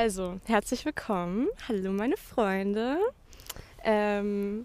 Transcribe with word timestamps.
Also, 0.00 0.40
herzlich 0.46 0.86
willkommen. 0.86 1.48
Hallo, 1.68 1.92
meine 1.92 2.16
Freunde. 2.16 2.96
Ähm, 3.84 4.64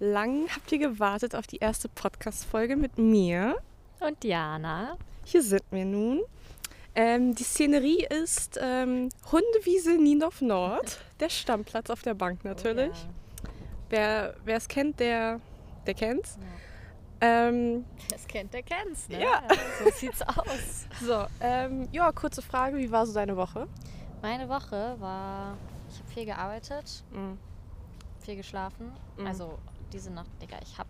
lang 0.00 0.48
habt 0.52 0.72
ihr 0.72 0.78
gewartet 0.78 1.36
auf 1.36 1.46
die 1.46 1.58
erste 1.58 1.88
Podcast-Folge 1.88 2.74
mit 2.74 2.98
mir. 2.98 3.54
Und 4.00 4.20
Diana. 4.24 4.96
Hier 5.24 5.44
sind 5.44 5.62
wir 5.70 5.84
nun. 5.84 6.22
Ähm, 6.96 7.32
die 7.32 7.44
Szenerie 7.44 8.04
ist 8.10 8.58
ähm, 8.60 9.10
Hundewiese 9.30 9.98
Niendorf 10.02 10.40
Nord. 10.40 10.98
Der 11.20 11.28
Stammplatz 11.28 11.88
auf 11.88 12.02
der 12.02 12.14
Bank 12.14 12.44
natürlich. 12.44 12.90
Oh, 12.90 13.48
Wer 13.88 14.34
wer 14.44 14.56
es 14.56 14.66
kennt, 14.66 14.98
der, 14.98 15.40
der 15.86 15.94
kennt's. 15.94 16.38
ja. 17.20 17.48
Ähm, 17.50 17.84
Das 18.10 18.26
kennt, 18.26 18.52
der 18.52 18.64
kennt's, 18.64 19.08
ne? 19.08 19.22
Ja. 19.22 19.44
So 19.78 19.90
sieht's 19.92 20.22
aus. 20.22 20.88
so, 21.00 21.24
ähm, 21.40 21.86
ja, 21.92 22.10
kurze 22.10 22.42
Frage. 22.42 22.78
Wie 22.78 22.90
war 22.90 23.06
so 23.06 23.14
deine 23.14 23.36
Woche? 23.36 23.68
Meine 24.22 24.48
Woche 24.48 24.96
war, 25.00 25.56
ich 25.90 25.98
habe 25.98 26.08
viel 26.08 26.24
gearbeitet, 26.24 27.02
Mhm. 27.10 27.38
viel 28.20 28.36
geschlafen. 28.36 28.92
Mhm. 29.16 29.26
Also 29.26 29.58
diese 29.92 30.10
Nacht, 30.10 30.30
Digga, 30.40 30.58
ich 30.62 30.78
hab, 30.78 30.86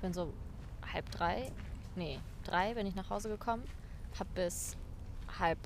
bin 0.00 0.12
so 0.12 0.32
halb 0.92 1.10
drei, 1.10 1.52
nee, 1.94 2.18
drei 2.44 2.74
bin 2.74 2.86
ich 2.86 2.94
nach 2.94 3.10
Hause 3.10 3.28
gekommen, 3.28 3.62
hab 4.18 4.32
bis 4.34 4.76
halb, 5.38 5.58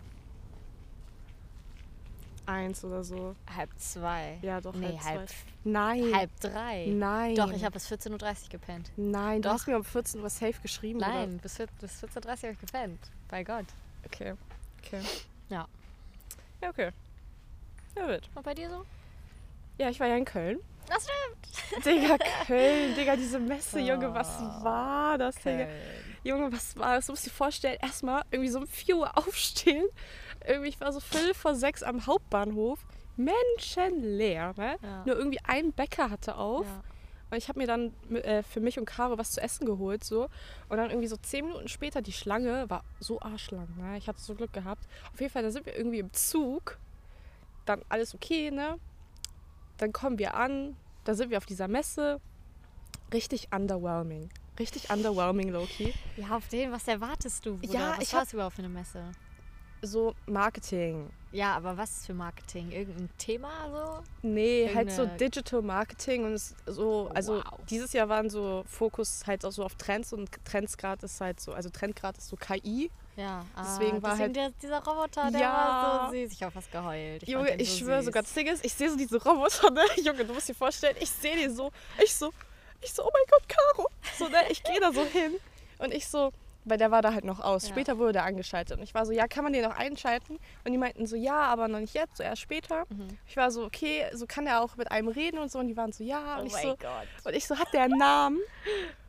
Eins 2.46 2.84
oder 2.84 3.02
so. 3.02 3.34
halb 3.56 3.70
zwei. 3.78 4.38
Ja, 4.42 4.60
doch, 4.60 4.74
Nee, 4.74 4.98
halb 4.98 5.00
zwei. 5.00 5.16
halb, 5.18 5.30
Nein. 5.64 6.14
halb 6.14 6.40
drei. 6.40 6.86
Nein. 6.88 7.34
Doch, 7.36 7.50
ich 7.52 7.64
habe 7.64 7.72
bis 7.72 7.86
14.30 7.90 8.42
Uhr 8.44 8.48
gepennt. 8.50 8.90
Nein, 8.96 9.40
du 9.40 9.48
Doch. 9.48 9.54
hast 9.54 9.66
mir 9.66 9.76
um 9.76 9.84
14 9.84 10.20
Uhr 10.20 10.28
safe 10.28 10.60
geschrieben. 10.60 10.98
oder? 10.98 11.08
Nein, 11.08 11.38
bis, 11.38 11.56
vier- 11.56 11.68
bis 11.80 12.02
14.30 12.04 12.26
Uhr 12.26 12.30
habe 12.42 12.52
ich 12.52 12.58
gepennt. 12.58 13.00
Bei 13.28 13.42
Gott. 13.44 13.64
Okay. 14.04 14.34
Okay. 14.84 15.00
Ja. 15.48 15.66
Ja, 16.60 16.68
okay. 16.68 16.90
Ja, 17.96 18.08
wird. 18.08 18.28
Und 18.34 18.42
bei 18.42 18.54
dir 18.54 18.68
so? 18.70 18.84
Ja, 19.78 19.88
ich 19.90 19.98
war 20.00 20.06
ja 20.06 20.16
in 20.16 20.24
Köln. 20.24 20.60
Das 20.88 21.06
stimmt. 21.08 21.84
Digga, 21.84 22.16
Köln, 22.46 22.94
Digga, 22.94 23.16
diese 23.16 23.38
Messe, 23.38 23.80
Junge, 23.80 24.12
was 24.14 24.28
Oh, 24.40 24.64
war 24.64 25.18
das, 25.18 25.36
Digga? 25.36 25.66
Junge, 26.22 26.52
was 26.52 26.76
war 26.76 26.96
das? 26.96 27.06
Du 27.06 27.12
musst 27.12 27.26
dir 27.26 27.30
vorstellen, 27.30 27.78
erstmal 27.80 28.22
irgendwie 28.30 28.50
so 28.50 28.58
um 28.58 28.66
4 28.66 28.96
Uhr 28.96 29.10
aufstehen. 29.18 29.86
Irgendwie, 30.46 30.68
ich 30.68 30.80
war 30.80 30.92
so 30.92 31.00
viertel 31.00 31.34
vor 31.34 31.54
sechs 31.54 31.82
am 31.82 32.06
Hauptbahnhof. 32.06 32.84
Menschenleer, 33.16 34.54
ne? 34.56 34.76
Ja. 34.82 35.02
Nur 35.06 35.16
irgendwie 35.16 35.38
ein 35.44 35.72
Bäcker 35.72 36.10
hatte 36.10 36.36
auf. 36.36 36.66
Ja. 36.66 36.82
Und 37.30 37.38
ich 37.38 37.48
habe 37.48 37.58
mir 37.58 37.66
dann 37.66 37.92
äh, 38.12 38.42
für 38.42 38.60
mich 38.60 38.78
und 38.78 38.84
Caro 38.84 39.16
was 39.18 39.32
zu 39.32 39.40
essen 39.40 39.66
geholt. 39.66 40.04
so 40.04 40.28
Und 40.68 40.76
dann 40.76 40.90
irgendwie 40.90 41.08
so 41.08 41.16
zehn 41.16 41.46
Minuten 41.46 41.68
später, 41.68 42.02
die 42.02 42.12
Schlange 42.12 42.68
war 42.68 42.84
so 43.00 43.20
arschlang. 43.20 43.68
Ne? 43.78 43.96
Ich 43.98 44.08
hatte 44.08 44.20
so 44.20 44.34
Glück 44.34 44.52
gehabt. 44.52 44.84
Auf 45.12 45.20
jeden 45.20 45.32
Fall, 45.32 45.42
da 45.42 45.50
sind 45.50 45.66
wir 45.66 45.76
irgendwie 45.76 45.98
im 46.00 46.12
Zug. 46.12 46.78
Dann 47.64 47.82
alles 47.88 48.14
okay, 48.14 48.50
ne? 48.50 48.78
Dann 49.78 49.92
kommen 49.92 50.18
wir 50.18 50.34
an. 50.34 50.76
Da 51.04 51.14
sind 51.14 51.30
wir 51.30 51.38
auf 51.38 51.46
dieser 51.46 51.68
Messe. 51.68 52.20
Richtig 53.12 53.48
underwhelming. 53.52 54.28
Richtig 54.58 54.90
underwhelming, 54.90 55.48
Loki. 55.50 55.92
Ja, 56.16 56.36
auf 56.36 56.48
den, 56.48 56.70
was 56.72 56.86
erwartest 56.88 57.44
du? 57.44 57.56
Bruder? 57.58 57.72
Ja, 57.72 57.94
was 57.96 58.04
ich 58.04 58.12
war 58.14 58.22
es 58.22 58.32
überhaupt 58.32 58.56
für 58.56 58.62
eine 58.62 58.68
Messe? 58.68 59.02
So 59.82 60.14
Marketing. 60.26 61.10
Ja, 61.32 61.56
aber 61.56 61.76
was 61.76 62.06
für 62.06 62.14
Marketing? 62.14 62.70
Irgendein 62.70 63.10
Thema 63.18 63.50
so? 63.70 64.02
Nee, 64.22 64.70
halt 64.72 64.90
so 64.92 65.02
Irgendeine- 65.02 65.30
Digital 65.30 65.62
Marketing 65.62 66.24
und 66.24 66.38
so, 66.66 67.10
also 67.12 67.38
Wow. 67.44 67.60
dieses 67.68 67.92
Jahr 67.92 68.08
waren 68.08 68.30
so 68.30 68.64
Fokus 68.66 69.26
halt 69.26 69.44
auch 69.44 69.50
so 69.50 69.64
auf 69.64 69.74
Trends 69.74 70.12
und 70.12 70.30
Trendsgrad 70.44 71.02
ist 71.02 71.20
halt 71.20 71.40
so, 71.40 71.52
also 71.52 71.68
Trendgrad 71.70 72.16
ist 72.16 72.28
so 72.28 72.36
KI. 72.36 72.90
Ja, 73.16 73.44
Deswegen 73.58 74.02
war 74.02 74.18
halt- 74.18 74.34
der, 74.34 74.50
dieser 74.60 74.82
Roboter, 74.82 75.30
der 75.30 75.40
Ja. 75.40 75.52
war 75.52 76.06
so 76.10 76.14
süß. 76.16 76.32
Ich 76.32 76.42
habe 76.42 76.52
fast 76.52 76.72
geheult. 76.72 77.22
Ich 77.22 77.28
Junge, 77.28 77.54
ich 77.56 77.70
so 77.70 77.78
schwöre 77.84 78.02
sogar, 78.02 78.22
das 78.22 78.32
Ding 78.32 78.46
ist, 78.48 78.64
ich 78.64 78.74
sehe 78.74 78.90
so 78.90 78.96
diese 78.96 79.22
Roboter, 79.22 79.70
ne? 79.70 79.82
Junge, 80.04 80.24
du 80.24 80.34
musst 80.34 80.48
dir 80.48 80.54
vorstellen, 80.54 80.96
ich 81.00 81.10
sehe 81.10 81.36
die 81.36 81.48
so, 81.54 81.70
ich 82.02 82.14
so, 82.14 82.32
ich 82.80 82.92
so, 82.92 83.04
oh 83.04 83.10
mein 83.12 83.22
Gott, 83.30 83.48
Caro. 83.48 83.88
So, 84.18 84.28
ne? 84.28 84.38
Ich 84.50 84.62
gehe 84.64 84.80
da 84.80 84.92
so 84.92 85.04
hin 85.04 85.34
und 85.78 85.94
ich 85.94 86.08
so, 86.08 86.32
weil 86.64 86.76
der 86.78 86.90
war 86.90 87.02
da 87.02 87.12
halt 87.12 87.24
noch 87.24 87.40
aus. 87.40 87.64
Ja. 87.64 87.68
Später 87.68 87.98
wurde 87.98 88.14
der 88.14 88.24
angeschaltet. 88.24 88.78
Und 88.78 88.82
ich 88.82 88.94
war 88.94 89.04
so, 89.06 89.12
ja, 89.12 89.28
kann 89.28 89.44
man 89.44 89.52
den 89.52 89.62
noch 89.62 89.76
einschalten? 89.76 90.38
Und 90.64 90.72
die 90.72 90.78
meinten 90.78 91.06
so, 91.06 91.14
ja, 91.14 91.36
aber 91.42 91.68
noch 91.68 91.78
nicht 91.78 91.94
jetzt, 91.94 92.16
so 92.16 92.22
erst 92.22 92.40
später. 92.42 92.84
Mhm. 92.88 93.18
Ich 93.28 93.36
war 93.36 93.50
so, 93.50 93.64
okay, 93.64 94.06
so 94.14 94.26
kann 94.26 94.46
der 94.46 94.60
auch 94.62 94.76
mit 94.76 94.90
einem 94.90 95.08
reden 95.08 95.38
und 95.38 95.52
so. 95.52 95.58
Und 95.58 95.68
die 95.68 95.76
waren 95.76 95.92
so, 95.92 96.02
ja. 96.02 96.36
Und 96.38 96.44
Oh 96.44 96.46
ich 96.46 96.52
mein 96.54 96.62
so, 96.62 96.76
Gott. 96.76 97.06
und 97.24 97.34
ich 97.34 97.46
so, 97.46 97.58
hat 97.58 97.70
der 97.74 97.82
einen 97.82 97.98
Namen? 97.98 98.40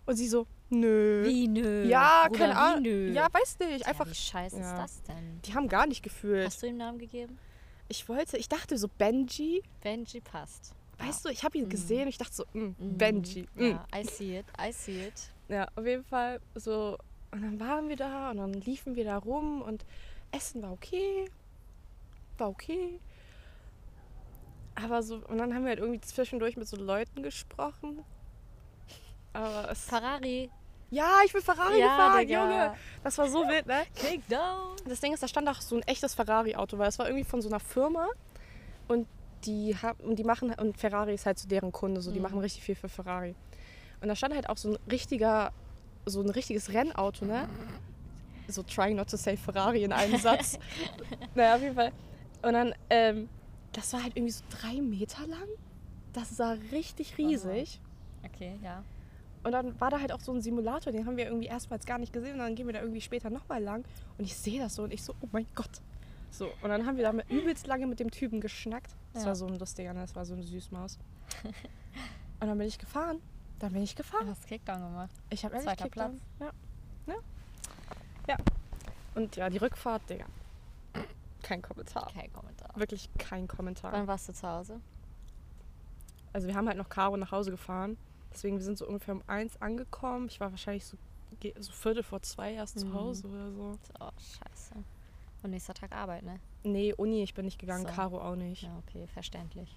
Und 0.05 0.15
sie 0.17 0.27
so, 0.27 0.45
nö. 0.69 1.23
Wie 1.25 1.47
nö? 1.47 1.83
Ja, 1.85 2.25
Bruder, 2.27 2.39
keine 2.39 2.57
Ahnung. 2.57 3.13
Ja, 3.13 3.27
weiß 3.31 3.59
nicht. 3.59 3.85
Einfach, 3.87 4.05
ja, 4.05 4.11
wie 4.11 4.15
scheiße 4.15 4.59
ja. 4.59 4.61
ist 4.71 4.77
das 4.77 5.03
denn? 5.03 5.41
die 5.45 5.53
haben 5.53 5.67
gar 5.67 5.87
nicht 5.87 6.03
gefühlt. 6.03 6.45
Hast 6.47 6.61
du 6.61 6.67
ihm 6.67 6.71
einen 6.71 6.77
Namen 6.79 6.99
gegeben? 6.99 7.37
Ich 7.87 8.07
wollte, 8.09 8.37
ich 8.37 8.49
dachte 8.49 8.77
so, 8.77 8.87
Benji. 8.87 9.61
Benji 9.81 10.21
passt. 10.21 10.73
Weißt 10.97 11.25
du, 11.25 11.29
ich 11.29 11.43
habe 11.43 11.57
ihn 11.57 11.65
Mhm. 11.65 11.69
gesehen 11.69 12.01
und 12.03 12.07
ich 12.09 12.17
dachte 12.17 12.33
so, 12.33 12.45
mm, 12.53 12.59
Mhm. 12.79 12.97
Benji. 12.97 13.47
Mm. 13.55 13.61
Ja, 13.63 13.85
I 13.95 14.03
see 14.05 14.39
it, 14.39 14.45
I 14.59 14.71
see 14.71 15.07
it. 15.07 15.29
Ja, 15.49 15.67
auf 15.75 15.85
jeden 15.85 16.03
Fall 16.05 16.39
so. 16.55 16.97
Und 17.31 17.41
dann 17.43 17.59
waren 17.59 17.89
wir 17.89 17.97
da 17.97 18.31
und 18.31 18.37
dann 18.37 18.53
liefen 18.53 18.95
wir 18.95 19.03
da 19.03 19.17
rum 19.17 19.61
und 19.61 19.85
Essen 20.31 20.61
war 20.61 20.71
okay. 20.71 21.29
War 22.37 22.49
okay. 22.49 22.99
Aber 24.75 25.03
so, 25.03 25.15
und 25.27 25.37
dann 25.37 25.53
haben 25.53 25.63
wir 25.63 25.69
halt 25.69 25.79
irgendwie 25.79 26.01
zwischendurch 26.01 26.57
mit 26.57 26.67
so 26.67 26.75
Leuten 26.77 27.23
gesprochen. 27.23 28.03
Aber 29.35 29.69
es. 29.71 29.83
Ferrari. 29.85 30.49
Ja, 30.91 31.19
ich 31.25 31.33
bin 31.33 31.41
Ferrari 31.41 31.79
Ja, 31.79 31.87
gefahren, 31.87 32.19
Digga. 32.19 32.41
Junge. 32.43 32.77
Das 33.03 33.17
war 33.17 33.27
so 33.27 33.39
wild, 33.47 33.65
ne? 33.65 33.83
Kickdown. 33.95 34.75
Das 34.87 34.99
Ding 35.01 35.13
ist, 35.13 35.21
da 35.23 35.27
stand 35.27 35.47
auch 35.49 35.59
so 35.61 35.75
ein 35.75 35.81
echtes 35.83 36.13
Ferrari-Auto, 36.13 36.77
weil 36.77 36.87
es 36.87 36.99
war 36.99 37.07
irgendwie 37.07 37.23
von 37.25 37.41
so 37.41 37.49
einer 37.49 37.59
Firma 37.59 38.07
und 38.87 39.07
die 39.45 39.75
haben 39.75 39.99
und 40.03 40.15
die 40.17 40.23
machen 40.23 40.53
und 40.53 40.77
Ferrari 40.77 41.13
ist 41.13 41.25
halt 41.25 41.37
so 41.39 41.47
deren 41.47 41.71
Kunde, 41.71 42.01
so 42.01 42.11
die 42.11 42.17
Mhm. 42.19 42.23
machen 42.23 42.39
richtig 42.39 42.63
viel 42.63 42.75
für 42.75 42.87
Ferrari. 42.89 43.35
Und 44.01 44.07
da 44.07 44.15
stand 44.15 44.35
halt 44.35 44.47
auch 44.49 44.57
so 44.57 44.69
ein 44.73 44.77
richtiger, 44.89 45.51
so 46.05 46.21
ein 46.21 46.29
richtiges 46.29 46.71
Rennauto, 46.71 47.25
ne? 47.25 47.47
So 48.47 48.61
trying 48.63 48.95
not 48.95 49.09
to 49.09 49.17
say 49.17 49.35
Ferrari 49.37 49.83
in 49.83 49.91
einem 49.91 50.17
Satz. 50.17 50.59
naja, 51.35 51.55
auf 51.55 51.61
jeden 51.61 51.75
Fall. 51.75 51.91
Und 52.43 52.53
dann, 52.53 52.73
ähm, 52.91 53.27
das 53.73 53.91
war 53.93 54.03
halt 54.03 54.15
irgendwie 54.15 54.33
so 54.33 54.43
drei 54.49 54.79
Meter 54.81 55.25
lang. 55.27 55.47
Das 56.13 56.29
sah 56.37 56.51
richtig 56.71 57.17
riesig. 57.17 57.81
Okay, 58.23 58.57
ja. 58.63 58.83
Und 59.45 59.51
dann 59.51 59.79
war 59.79 59.91
da 59.91 59.99
halt 59.99 60.11
auch 60.11 60.21
so 60.21 60.33
ein 60.33 60.41
Simulator, 60.41 60.91
den 60.91 61.05
haben 61.05 61.17
wir 61.17 61.25
irgendwie 61.25 61.45
erstmals 61.45 61.85
gar 61.85 61.99
nicht 61.99 62.11
gesehen. 62.11 62.33
Und 62.33 62.39
dann 62.39 62.55
gehen 62.55 62.65
wir 62.65 62.73
da 62.73 62.81
irgendwie 62.81 62.99
später 63.01 63.29
nochmal 63.29 63.61
lang. 63.61 63.85
Und 64.17 64.25
ich 64.25 64.35
sehe 64.35 64.59
das 64.59 64.73
so 64.73 64.83
und 64.83 64.91
ich 64.91 65.03
so, 65.03 65.13
oh 65.21 65.27
mein 65.31 65.45
Gott. 65.53 65.69
So, 66.31 66.47
und 66.63 66.69
dann 66.69 66.85
haben 66.87 66.97
wir 66.97 67.03
da 67.03 67.13
mit 67.13 67.29
übelst 67.29 67.67
lange 67.67 67.85
mit 67.85 67.99
dem 67.99 68.09
Typen 68.09 68.41
geschnackt. 68.41 68.95
Das 69.13 69.21
Ja. 69.21 69.27
war 69.29 69.35
so 69.35 69.45
ein 69.45 69.55
lustiger, 69.59 69.93
ne? 69.93 70.01
das 70.01 70.15
war 70.15 70.25
so 70.25 70.33
eine 70.33 70.41
Süßmaus. 70.41 70.97
und 72.39 72.47
dann 72.47 72.57
bin 72.57 72.67
ich 72.67 72.79
gefahren. 72.79 73.21
Dann 73.59 73.71
bin 73.71 73.83
ich 73.83 73.93
Du 73.93 74.01
gefahren. 74.01 74.27
hast 74.27 74.47
Kickdown 74.47 74.81
gemacht. 74.81 75.11
Ich 75.29 75.45
habe 75.45 75.53
ehrlich 75.53 75.67
Zweiter 75.69 75.83
Kickdown. 75.85 76.19
Ja. 76.39 76.51
ja. 77.07 77.15
Ja. 78.27 78.37
Und 79.13 79.35
ja, 79.35 79.49
die 79.49 79.57
Rückfahrt, 79.57 80.09
Digga. 80.09 80.25
Kein 81.43 81.61
Kommentar. 81.61 82.11
Kein 82.11 82.33
Kommentar. 82.33 82.71
Wirklich 82.75 83.09
kein 83.19 83.47
Kommentar. 83.47 83.93
Wann 83.93 84.07
warst 84.07 84.27
du 84.27 84.33
zu 84.33 84.47
Hause? 84.47 84.81
Also 86.33 86.47
wir 86.47 86.55
haben 86.55 86.67
halt 86.67 86.77
noch 86.79 86.89
Caro 86.89 87.15
nach 87.15 87.31
Hause 87.31 87.51
gefahren. 87.51 87.95
Deswegen, 88.35 88.57
wir 88.57 88.63
sind 88.65 88.77
so 88.77 88.85
ungefähr 88.87 89.15
um 89.15 89.23
eins 89.27 89.59
angekommen. 89.61 90.27
Ich 90.29 90.39
war 90.39 90.51
wahrscheinlich 90.51 90.85
so, 90.85 90.97
so 91.59 91.71
Viertel 91.71 92.03
vor 92.03 92.21
zwei 92.21 92.53
erst 92.53 92.79
zu 92.79 92.85
Mhm. 92.87 92.93
Hause 92.93 93.27
oder 93.27 93.51
so. 93.51 93.77
Oh, 93.99 94.09
scheiße. 94.19 94.75
Und 95.43 95.51
nächster 95.51 95.73
Tag 95.73 95.91
Arbeit, 95.93 96.23
ne? 96.23 96.39
Nee, 96.63 96.93
Uni, 96.93 97.23
ich 97.23 97.33
bin 97.33 97.45
nicht 97.45 97.59
gegangen, 97.59 97.85
So. 97.87 97.93
Caro 97.93 98.19
auch 98.19 98.35
nicht. 98.35 98.63
Ja, 98.63 98.77
okay, 98.87 99.07
verständlich. 99.07 99.73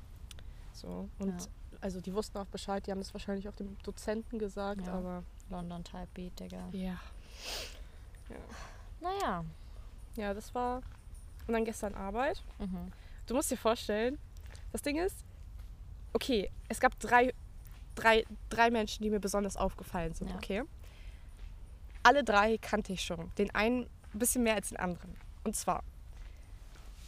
So. 0.72 1.08
Und 1.19 1.41
Ja. 1.42 1.48
also 1.80 2.00
die 2.00 2.12
wussten 2.14 2.38
auch 2.38 2.46
Bescheid, 2.46 2.86
die 2.86 2.91
haben 2.91 2.98
das 3.00 3.12
wahrscheinlich 3.14 3.48
auch 3.48 3.54
dem 3.54 3.76
Dozenten 3.84 4.38
gesagt, 4.38 4.86
Ja. 4.86 4.94
aber 4.94 5.22
London 5.50 5.84
Type 5.84 6.08
Beat, 6.14 6.40
Digga. 6.40 6.69
ja. 6.72 6.98
Naja. 9.00 9.44
Ja, 10.16 10.34
das 10.34 10.54
war. 10.54 10.82
Und 11.46 11.54
dann 11.54 11.64
gestern 11.64 11.94
Arbeit. 11.94 12.42
Mhm. 12.58 12.92
Du 13.26 13.34
musst 13.34 13.50
dir 13.50 13.56
vorstellen, 13.56 14.19
das 14.72 14.82
Ding 14.82 14.96
ist, 14.96 15.25
okay, 16.12 16.50
es 16.69 16.81
gab 16.81 16.99
drei, 16.99 17.32
drei, 17.99 18.25
drei 18.50 18.71
Menschen, 18.71 19.03
die 19.03 19.11
mir 19.11 19.21
besonders 19.21 19.56
aufgefallen 19.56 20.15
sind, 20.15 20.31
Ja. 20.31 20.37
okay? 20.37 20.62
Alle 22.03 22.25
drei 22.25 22.59
kannte 22.59 22.93
ich 22.93 23.03
schon. 23.03 23.31
Den 23.37 23.55
einen 23.55 23.83
ein 24.15 24.19
bisschen 24.19 24.43
mehr 24.43 24.55
als 24.55 24.69
den 24.71 24.79
anderen. 24.79 25.15
Und 25.45 25.56
zwar, 25.56 25.83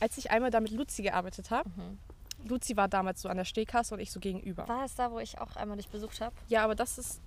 als 0.01 0.19
ich 0.19 0.31
einmal 0.31 0.51
da 0.51 0.61
mit 0.61 0.71
Luzi 0.73 1.03
gearbeitet 1.03 1.51
habe, 1.51 1.69
Mhm. 1.71 1.99
Luzi 2.49 2.77
war 2.77 2.89
damals 2.89 3.21
so 3.21 3.29
an 3.29 3.37
der 3.37 3.45
Stehkasse 3.45 3.95
und 3.95 4.01
ich 4.01 4.11
so 4.11 4.19
gegenüber. 4.19 4.67
War 4.67 4.85
es 4.85 4.95
da, 4.95 5.11
wo 5.11 5.19
ich 5.19 5.39
auch 5.39 5.57
einmal 5.57 5.77
dich 5.77 5.89
besucht 5.89 6.21
habe? 6.23 6.35
Ja, 6.49 6.65
aber 6.65 6.75
das 6.75 6.97
ist, 6.97 7.21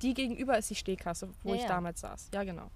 die 0.00 0.14
gegenüber 0.14 0.56
ist 0.56 0.70
die 0.70 0.76
Stehkasse, 0.76 1.28
wo 1.42 1.50
Ja, 1.50 1.54
ich 1.56 1.62
ja. 1.62 1.68
damals 1.68 2.00
saß. 2.00 2.28
Ja, 2.32 2.44
genau. 2.44 2.70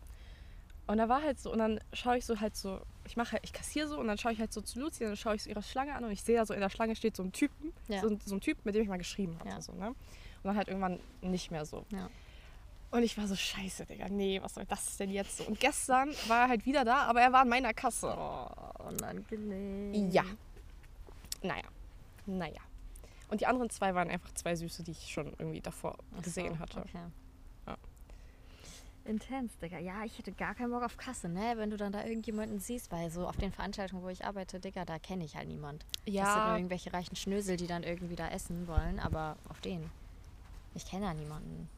Und 0.89 0.99
da 0.99 1.09
war 1.09 1.23
halt 1.23 1.39
so, 1.39 1.53
und 1.53 1.59
dann 1.59 1.79
schaue 1.93 2.19
ich 2.19 2.27
so 2.27 2.41
halt 2.41 2.57
so, 2.57 2.81
ich 3.07 3.17
mache 3.17 3.33
halt, 3.33 3.45
ich 3.45 3.53
kassiere 3.53 3.89
so 3.89 3.99
und 3.99 4.07
dann 4.07 4.19
schaue 4.19 4.33
ich 4.33 4.39
halt 4.39 4.53
so 4.53 4.61
zu 4.61 4.85
und 4.85 5.01
dann 5.01 5.17
schaue 5.17 5.35
ich 5.35 5.43
so 5.43 5.51
ihre 5.51 5.63
Schlange 5.63 5.95
an 5.95 6.05
und 6.05 6.11
ich 6.13 6.23
sehe 6.23 6.37
da 6.37 6.47
so 6.47 6.55
in 6.55 6.61
der 6.61 6.71
Schlange 6.71 6.95
steht 6.97 7.17
so 7.17 7.23
ein 7.23 7.33
Typen, 7.33 7.73
Ja. 7.89 8.01
so, 8.01 8.09
ein- 8.09 8.21
so 8.25 8.35
ein 8.37 8.41
Typ, 8.41 8.59
mit 8.65 8.75
dem 8.75 8.83
ich 8.83 8.89
mal 8.89 8.99
geschrieben 8.99 9.37
habe. 9.39 9.49
Ja. 9.51 9.61
So, 9.61 9.73
ne? 9.73 9.89
Und 9.89 9.97
dann 10.45 10.57
halt 10.57 10.69
irgendwann 10.69 10.99
nicht 11.21 11.51
mehr 11.51 11.65
so. 11.67 11.85
Ja. 11.91 12.09
Und 12.91 13.03
ich 13.05 13.17
war 13.17 13.27
so, 13.27 13.35
scheiße, 13.35 13.87
Digga, 13.87 14.09
nee, 14.11 14.41
was 14.43 14.55
soll 14.55 14.67
das 14.67 14.97
denn 14.99 15.11
jetzt 15.11 15.39
so? 15.39 15.45
Und 15.45 15.59
gestern 15.59 16.11
war 16.29 16.43
er 16.43 16.49
halt 16.49 16.67
wieder 16.67 16.85
da, 16.85 17.05
aber 17.05 17.23
er 17.23 17.33
war 17.33 17.41
an 17.41 17.49
meiner 17.49 17.73
Kasse. 17.73 18.15
Oh, 18.17 18.49
unangenehm. 18.89 20.11
Ja. 20.11 20.25
naja, 21.43 21.63
naja. 22.27 22.61
Und 23.29 23.41
die 23.41 23.47
anderen 23.47 23.71
zwei 23.71 23.95
waren 23.95 24.11
einfach 24.11 24.33
zwei 24.35 24.55
Süße, 24.55 24.83
die 24.83 24.91
ich 24.91 25.11
schon 25.11 25.33
irgendwie 25.39 25.61
davor 25.63 25.97
Ach 26.19 26.23
gesehen 26.23 26.53
so, 26.55 26.59
hatte. 26.59 26.81
Okay. 26.81 26.99
Ja. 29.05 29.11
Intens, 29.11 29.57
Digga. 29.59 29.79
Ja, 29.79 30.05
ich 30.05 30.19
hätte 30.19 30.33
gar 30.33 30.55
keinen 30.55 30.71
Bock 30.71 30.83
auf 30.83 30.97
Kasse, 30.97 31.29
ne? 31.29 31.55
Wenn 31.57 31.71
du 31.71 31.77
dann 31.77 31.93
da 31.93 32.05
irgendjemanden 32.05 32.59
siehst, 32.61 32.91
weil 32.93 33.11
so 33.11 33.27
auf 33.27 33.37
den 33.37 33.53
Veranstaltungen, 33.53 34.03
wo 34.03 34.09
ich 34.09 34.25
arbeite, 34.25 34.61
Digga, 34.61 34.85
da 34.85 34.99
kenne 34.99 35.25
ich 35.25 35.37
halt 35.37 35.49
niemand. 35.49 35.83
Das 35.83 36.05
sind 36.05 36.15
Ja, 36.15 36.57
irgendwelche 36.57 36.93
reichen 36.93 37.17
Schnösel, 37.17 37.57
die 37.57 37.67
dann 37.67 37.83
irgendwie 37.83 38.17
da 38.17 38.29
essen 38.29 38.67
wollen, 38.69 38.99
aber 39.01 39.37
auf 39.49 39.61
den. 39.61 39.91
Ich 40.75 40.87
kenne 40.87 41.07
da 41.07 41.15
niemanden. 41.15 41.69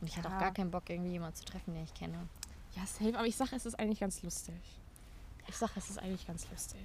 Und 0.00 0.06
ich 0.06 0.16
hatte 0.16 0.28
auch 0.28 0.32
Ja. 0.32 0.38
gar 0.40 0.52
keinen 0.52 0.70
Bock, 0.70 0.88
irgendwie 0.88 1.10
jemanden 1.12 1.36
zu 1.36 1.44
treffen, 1.44 1.74
den 1.74 1.84
ich 1.84 1.94
kenne. 1.94 2.28
ja, 2.76 2.86
safe, 2.86 3.16
aber 3.18 3.26
ich 3.26 3.36
sage, 3.36 3.54
es 3.56 3.66
ist 3.66 3.78
eigentlich 3.78 4.00
ganz 4.00 4.22
lustig. 4.22 4.54
Ich 5.48 5.56
sage, 5.56 5.72
es 5.76 5.90
ist 5.90 5.98
eigentlich 5.98 6.26
ganz 6.26 6.48
lustig. 6.50 6.80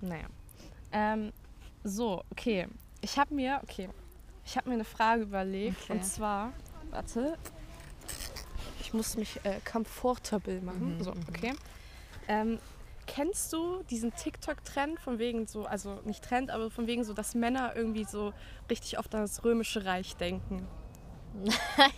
Naja. 0.00 0.26
Ähm, 0.92 1.32
so, 1.84 2.22
okay. 2.30 2.68
Ich 3.00 3.18
habe 3.18 3.34
mir, 3.34 3.60
okay, 3.62 3.88
ich 4.44 4.56
habe 4.56 4.68
mir 4.68 4.74
eine 4.74 4.84
Frage 4.84 5.22
überlegt. 5.22 5.80
Okay. 5.84 5.92
Und 5.94 6.04
zwar, 6.04 6.52
warte, 6.90 7.38
ich 8.92 8.94
muss 8.94 9.16
mich 9.16 9.40
äh, 9.44 9.58
comfortable 9.64 10.60
machen. 10.60 10.98
Mhm, 10.98 11.02
so, 11.02 11.12
mhm. 11.12 11.24
okay. 11.28 11.52
Ähm, 12.28 12.58
kennst 13.06 13.50
du 13.54 13.82
diesen 13.84 14.14
TikTok-Trend 14.14 15.00
von 15.00 15.18
wegen 15.18 15.46
so, 15.46 15.64
also 15.64 16.00
nicht 16.04 16.22
Trend, 16.22 16.50
aber 16.50 16.70
von 16.70 16.86
wegen 16.86 17.02
so, 17.02 17.14
dass 17.14 17.34
Männer 17.34 17.74
irgendwie 17.74 18.04
so 18.04 18.34
richtig 18.68 18.98
oft 18.98 19.14
an 19.14 19.22
das 19.22 19.42
Römische 19.44 19.86
Reich 19.86 20.14
denken? 20.16 20.68
Nein. 21.34 21.52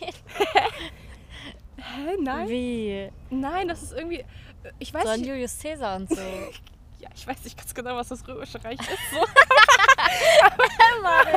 Hä, 1.77 2.17
nein? 2.23 2.49
Wie? 2.49 3.11
Nein, 3.31 3.67
das 3.67 3.83
ist 3.83 3.93
irgendwie, 3.93 4.25
ich 4.79 4.95
weiß 4.95 5.03
So 5.03 5.09
an 5.09 5.21
nicht, 5.21 5.29
Julius 5.29 5.59
Caesar 5.61 5.97
und 5.97 6.09
so. 6.09 6.15
ja, 7.01 7.09
ich 7.13 7.27
weiß 7.27 7.43
nicht 7.43 7.59
ganz 7.59 7.75
genau, 7.75 7.97
was 7.97 8.09
das 8.09 8.27
Römische 8.29 8.63
Reich 8.63 8.79
ist. 8.79 9.11
So. 9.13 9.27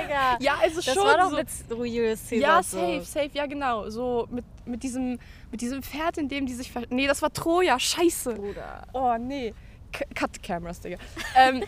Digga. 0.07 0.37
Ja, 0.39 0.57
also 0.61 0.81
Das 0.81 0.93
schon 0.93 1.03
war 1.03 1.17
doch 1.17 1.31
so. 1.31 1.35
mit 1.35 1.49
Julius 1.91 2.21
Caesar 2.29 2.37
ja, 2.37 2.63
so. 2.63 2.77
safe, 2.77 3.05
safe, 3.05 3.29
ja 3.33 3.45
genau. 3.45 3.89
So 3.89 4.27
mit, 4.29 4.45
mit, 4.67 4.83
diesem, 4.83 5.19
mit 5.51 5.61
diesem 5.61 5.83
Pferd, 5.83 6.17
in 6.17 6.29
dem 6.29 6.45
die 6.45 6.53
sich... 6.53 6.71
Ver 6.71 6.83
nee, 6.89 7.07
das 7.07 7.21
war 7.21 7.31
Troja, 7.31 7.79
scheiße. 7.79 8.33
Bruder. 8.33 8.87
Oh, 8.93 9.15
nee. 9.17 9.53
C 9.95 10.05
cut 10.13 10.31
the 10.33 10.41
cameras, 10.41 10.79
Digga. 10.81 10.97
ähm, 11.35 11.63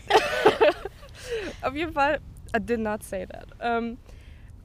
auf 1.62 1.74
jeden 1.76 1.94
Fall, 1.94 2.20
I 2.56 2.60
did 2.60 2.80
not 2.80 3.04
say 3.04 3.26
that. 3.26 3.48
Ähm, 3.60 3.98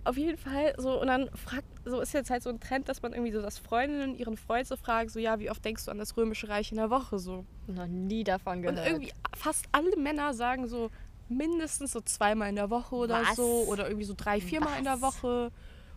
auf 0.04 0.18
jeden 0.18 0.36
Fall, 0.36 0.74
so, 0.76 1.00
und 1.00 1.06
dann 1.06 1.30
fragt, 1.30 1.66
so 1.84 2.00
ist 2.00 2.12
jetzt 2.12 2.30
halt 2.30 2.42
so 2.42 2.50
ein 2.50 2.60
Trend, 2.60 2.88
dass 2.88 3.00
man 3.00 3.12
irgendwie 3.12 3.32
so 3.32 3.40
das 3.40 3.58
Freundinnen 3.58 4.16
ihren 4.16 4.36
Freund 4.36 4.66
so 4.66 4.76
fragt, 4.76 5.10
so, 5.10 5.18
ja, 5.18 5.38
wie 5.38 5.50
oft 5.50 5.64
denkst 5.64 5.86
du 5.86 5.90
an 5.90 5.98
das 5.98 6.16
Römische 6.16 6.48
Reich 6.48 6.70
in 6.72 6.76
der 6.76 6.90
Woche, 6.90 7.18
so. 7.18 7.44
Noch 7.66 7.86
nie 7.86 8.24
davon 8.24 8.62
gehört. 8.62 8.80
Und 8.80 8.86
irgendwie 8.86 9.12
fast 9.34 9.66
alle 9.72 9.96
Männer 9.96 10.34
sagen 10.34 10.68
so 10.68 10.90
mindestens 11.28 11.92
so 11.92 12.00
zweimal 12.00 12.50
in 12.50 12.56
der 12.56 12.70
Woche 12.70 12.94
oder 12.94 13.22
Was? 13.22 13.36
so. 13.36 13.64
Oder 13.66 13.86
irgendwie 13.86 14.04
so 14.04 14.14
drei, 14.16 14.40
viermal 14.40 14.78
in 14.78 14.84
der 14.84 15.00
Was? 15.00 15.22
Woche. 15.22 15.50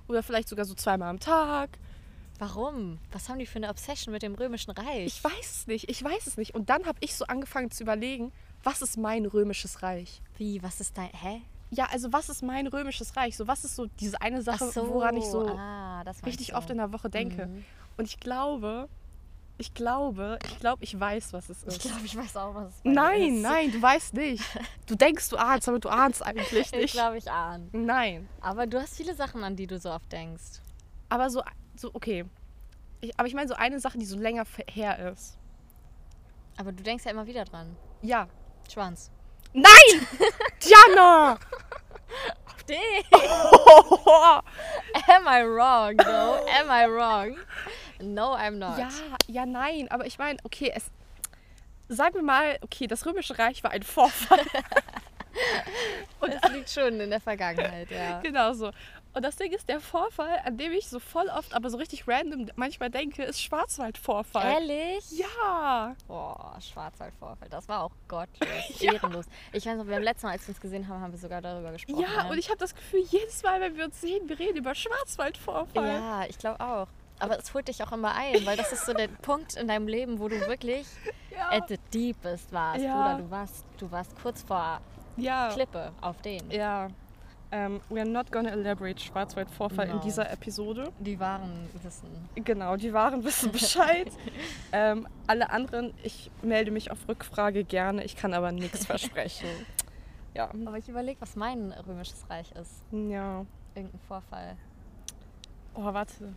Oder 0.07 0.23
vielleicht 0.23 0.47
sogar 0.47 0.65
so 0.65 0.73
zweimal 0.73 1.09
am 1.09 1.19
Tag. 1.19 1.77
Warum? 2.39 2.99
Was 3.11 3.29
haben 3.29 3.39
die 3.39 3.45
für 3.45 3.57
eine 3.57 3.69
Obsession 3.69 4.11
mit 4.11 4.21
dem 4.21 4.35
Römischen 4.35 4.71
Reich? 4.71 5.07
Ich 5.07 5.23
weiß 5.23 5.51
es 5.55 5.67
nicht, 5.67 5.89
ich 5.89 6.03
weiß 6.03 6.27
es 6.27 6.37
nicht. 6.37 6.53
Und 6.53 6.69
dann 6.69 6.85
habe 6.85 6.97
ich 7.01 7.15
so 7.15 7.25
angefangen 7.25 7.71
zu 7.71 7.83
überlegen, 7.83 8.31
was 8.63 8.81
ist 8.81 8.97
mein 8.97 9.25
römisches 9.25 9.81
Reich? 9.81 10.21
Wie? 10.37 10.61
Was 10.61 10.79
ist 10.79 10.97
dein. 10.97 11.09
Hä? 11.09 11.41
Ja, 11.71 11.87
also 11.91 12.13
was 12.13 12.29
ist 12.29 12.43
mein 12.43 12.67
römisches 12.67 13.15
Reich? 13.17 13.35
So, 13.35 13.47
was 13.47 13.65
ist 13.65 13.75
so 13.75 13.87
diese 13.99 14.21
eine 14.21 14.41
Sache, 14.41 14.65
Ach 14.69 14.71
so. 14.73 14.87
woran 14.89 15.17
ich 15.17 15.25
so 15.25 15.47
ah, 15.47 16.01
richtig 16.25 16.55
oft 16.55 16.69
in 16.69 16.77
der 16.77 16.93
Woche 16.93 17.09
denke? 17.09 17.47
Mhm. 17.47 17.65
Und 17.97 18.05
ich 18.05 18.19
glaube, 18.19 18.87
ich 19.57 19.73
glaube, 19.73 20.37
ich 20.47 20.59
glaube, 20.59 20.83
ich 20.83 20.97
weiß, 20.97 21.33
was 21.33 21.49
es 21.49 21.63
ist. 21.63 21.77
Ich 21.77 21.91
glaube, 21.91 22.05
ich 22.05 22.15
weiß 22.15 22.37
auch, 22.37 22.53
was 22.53 22.67
es 22.75 22.81
nein, 22.83 23.37
ist. 23.37 23.41
nein, 23.41 23.71
du 23.71 23.81
weißt 23.81 24.13
nicht. 24.13 24.43
Du 24.85 24.95
denkst, 24.95 25.29
du 25.29 25.37
ahnst, 25.37 25.67
aber 25.67 25.79
du 25.79 25.89
ahnst 25.89 26.23
eigentlich 26.23 26.51
Ich 26.53 26.71
nicht. 26.71 26.93
glaube, 26.93 27.17
ich 27.17 27.29
ahne. 27.29 27.67
Nein. 27.71 28.29
Aber 28.39 28.67
du 28.67 28.79
hast 28.79 28.95
viele 28.95 29.15
Sachen, 29.15 29.43
an 29.43 29.55
die 29.55 29.65
du 29.67 29.79
so 29.79 29.89
oft 29.91 30.11
denkst. 30.11 30.61
Aber 31.09 31.29
so, 31.29 31.41
so 31.79 31.91
okay. 31.93 32.25
Ich, 33.01 33.17
aber 33.17 33.27
ich 33.27 33.33
meine 33.33 33.47
so 33.47 33.55
eine 33.55 33.79
Sache, 33.79 33.97
die 33.97 34.05
so 34.05 34.17
länger 34.17 34.43
her 34.69 35.11
ist. 35.11 35.37
Aber 36.57 36.71
du 36.71 36.83
denkst 36.83 37.05
ja 37.05 37.11
immer 37.11 37.27
wieder 37.27 37.45
dran. 37.45 37.75
Ja. 38.01 38.27
Schwanz. 38.71 39.11
Nein! 39.53 40.07
Diana! 40.63 41.37
Auf 42.45 42.63
den! 42.63 42.77
Am 45.07 45.27
I 45.27 45.43
wrong, 45.43 45.97
though? 45.97 46.45
Am 46.59 46.69
I 46.69 46.87
wrong? 46.87 47.37
No, 48.01 48.35
I'm 48.35 48.57
not. 48.57 48.77
ja, 48.77 48.89
ja, 49.27 49.45
nein. 49.45 49.89
Aber 49.89 50.05
ich 50.05 50.17
meine, 50.17 50.39
okay, 50.43 50.71
es. 50.75 50.91
Sagen 51.89 52.15
wir 52.15 52.23
mal, 52.23 52.57
okay, 52.61 52.85
das 52.85 53.05
Römische 53.05 53.39
Reich 53.39 53.63
war 53.63 53.71
ein 53.71 53.83
Vorfall. 53.83 54.41
Liegt 56.67 56.87
schon 56.87 56.99
in 56.99 57.09
der 57.09 57.21
Vergangenheit, 57.21 57.89
ja. 57.91 58.19
genau 58.23 58.53
so. 58.53 58.71
Und 59.13 59.23
das 59.23 59.35
Ding 59.35 59.51
ist, 59.51 59.67
der 59.67 59.79
Vorfall, 59.79 60.41
an 60.45 60.57
dem 60.57 60.71
ich 60.73 60.87
so 60.87 60.99
voll 60.99 61.27
oft, 61.29 61.53
aber 61.55 61.69
so 61.69 61.77
richtig 61.77 62.07
random 62.07 62.49
manchmal 62.55 62.89
denke, 62.89 63.23
ist 63.23 63.41
Schwarzwaldvorfall. 63.41 64.45
Ehrlich? 64.61 65.03
Ja. 65.11 65.95
Boah, 66.07 66.55
Schwarzwaldvorfall. 66.61 67.49
Das 67.49 67.67
war 67.67 67.83
auch 67.83 67.91
gottlos, 68.07 68.49
Ja. 68.79 68.93
ehrenlos. 68.93 69.25
Ich 69.53 69.65
weiß 69.65 69.77
noch, 69.77 69.87
wir 69.87 69.95
haben 69.95 70.03
letztes 70.03 70.23
Mal, 70.23 70.31
als 70.31 70.43
wir 70.47 70.49
uns 70.49 70.61
gesehen 70.61 70.87
haben, 70.87 71.01
haben 71.01 71.11
wir 71.13 71.19
sogar 71.19 71.41
darüber 71.41 71.71
gesprochen. 71.71 71.99
Ja, 72.01 72.23
ne? 72.25 72.29
und 72.31 72.37
ich 72.37 72.49
habe 72.49 72.59
das 72.59 72.75
Gefühl, 72.75 73.01
jedes 73.09 73.41
Mal, 73.43 73.59
wenn 73.61 73.75
wir 73.75 73.85
uns 73.85 73.99
sehen, 73.99 74.27
wir 74.29 74.37
reden 74.37 74.57
über 74.57 74.75
Schwarzwaldvorfall. 74.75 75.87
Ja, 75.87 76.25
ich 76.27 76.37
glaube 76.37 76.59
auch. 76.59 76.87
Aber 77.19 77.39
es 77.39 77.51
holt 77.55 77.67
dich 77.67 77.81
auch 77.83 77.91
immer 77.93 78.13
ein, 78.13 78.45
weil 78.45 78.57
das 78.57 78.71
ist 78.71 78.85
so 78.85 78.93
der 78.93 79.07
Punkt 79.07 79.55
in 79.55 79.67
deinem 79.67 79.87
Leben, 79.87 80.19
wo 80.19 80.27
du 80.27 80.39
wirklich 80.47 80.85
Ja. 81.31 81.51
at 81.51 81.67
the 81.69 81.77
deepest 81.93 82.51
warst. 82.51 82.83
Ja. 82.83 83.13
Bruder, 83.13 83.23
du 83.23 83.31
warst, 83.31 83.65
du 83.77 83.91
warst 83.91 84.11
kurz 84.21 84.43
vor 84.43 84.81
ja. 85.17 85.49
Klippe 85.53 85.91
auf 86.01 86.21
den. 86.21 86.49
Ja. 86.51 86.87
Ähm, 87.49 87.79
we 87.89 87.99
are 88.01 88.09
not 88.09 88.29
gonna 88.31 88.49
elaborate 88.49 88.99
Schwarzwaldvorfall 89.01 89.87
in 89.87 89.95
No. 89.95 90.01
dieser 90.01 90.29
Episode. 90.31 90.91
Die 90.99 91.17
waren 91.17 91.69
wissen. 91.81 92.07
Genau, 92.35 92.75
die 92.75 92.91
Wahren 92.93 93.23
wissen 93.23 93.51
Bescheid. 93.53 94.11
ähm, 94.73 95.07
alle 95.27 95.49
anderen, 95.49 95.93
ich 96.03 96.29
melde 96.41 96.71
mich 96.71 96.91
auf 96.91 97.07
Rückfrage 97.07 97.63
gerne, 97.63 98.03
ich 98.03 98.17
kann 98.17 98.33
aber 98.33 98.51
nichts 98.51 98.85
versprechen. 98.85 99.47
Ja. 100.33 100.49
Aber 100.65 100.77
ich 100.77 100.89
überlege, 100.89 101.21
was 101.21 101.35
mein 101.37 101.71
römisches 101.71 102.29
Reich 102.29 102.51
ist. 102.51 102.83
Ja. 102.91 103.45
Irgendein 103.75 103.99
Vorfall. 104.09 104.57
Oh, 105.73 105.85
warte. 105.85 106.33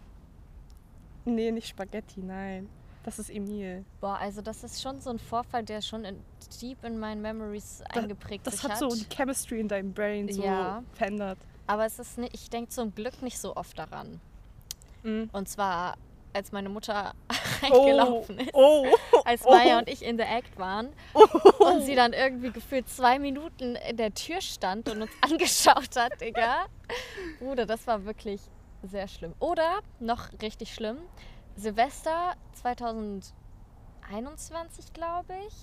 Nee, 1.24 1.50
nicht 1.50 1.68
Spaghetti, 1.68 2.20
nein. 2.22 2.68
Das 3.02 3.18
ist 3.18 3.30
Emil. 3.30 3.84
Boah, 4.00 4.18
also 4.20 4.42
das 4.42 4.62
ist 4.62 4.82
schon 4.82 5.00
so 5.00 5.10
ein 5.10 5.18
Vorfall, 5.18 5.64
der 5.64 5.80
schon 5.80 6.04
in, 6.04 6.22
deep 6.60 6.84
in 6.84 6.98
meinen 6.98 7.22
Memories 7.22 7.82
eingeprägt 7.88 8.46
Das 8.46 8.58
sich 8.58 8.64
hat 8.64 8.78
so 8.78 8.88
die 8.88 9.06
Chemistry 9.14 9.60
in 9.60 9.68
deinem 9.68 9.92
Brain 9.94 10.30
so 10.30 10.42
Ja. 10.42 10.82
verändert. 10.92 11.38
Aber 11.66 11.86
es 11.86 11.98
ist 11.98 12.18
nicht, 12.18 12.34
ich 12.34 12.50
denke 12.50 12.68
zum 12.70 12.94
Glück 12.94 13.22
nicht 13.22 13.38
so 13.38 13.56
oft 13.56 13.78
daran. 13.78 14.20
Mhm. 15.02 15.30
Und 15.32 15.48
zwar, 15.48 15.96
als 16.34 16.52
meine 16.52 16.68
Mutter 16.68 17.14
Oh, 17.62 17.66
reingelaufen 17.76 18.38
ist. 18.38 18.50
oh, 18.54 18.86
als 19.24 19.44
oh. 19.46 19.50
Maya 19.50 19.78
und 19.78 19.88
ich 19.88 20.02
in 20.04 20.16
the 20.18 20.24
Act 20.24 20.58
waren 20.58 20.88
und 21.58 21.82
sie 21.82 21.94
dann 21.94 22.12
irgendwie 22.12 22.50
gefühlt 22.50 22.88
zwei 22.88 23.18
Minuten 23.18 23.76
in 23.76 23.96
der 23.96 24.12
Tür 24.14 24.40
stand 24.40 24.88
und 24.90 25.02
uns 25.02 25.10
angeschaut 25.22 25.96
hat, 25.96 26.20
Digga. 26.20 26.66
Bruder, 27.38 27.64
das 27.66 27.86
war 27.86 28.04
wirklich 28.04 28.40
sehr 28.82 29.08
schlimm. 29.08 29.34
Oder, 29.40 29.80
noch 30.00 30.28
richtig 30.42 30.74
schlimm, 30.74 30.96
Silvester 31.56 32.34
2021, 32.54 34.92
glaube 34.92 35.34
ich. 35.48 35.54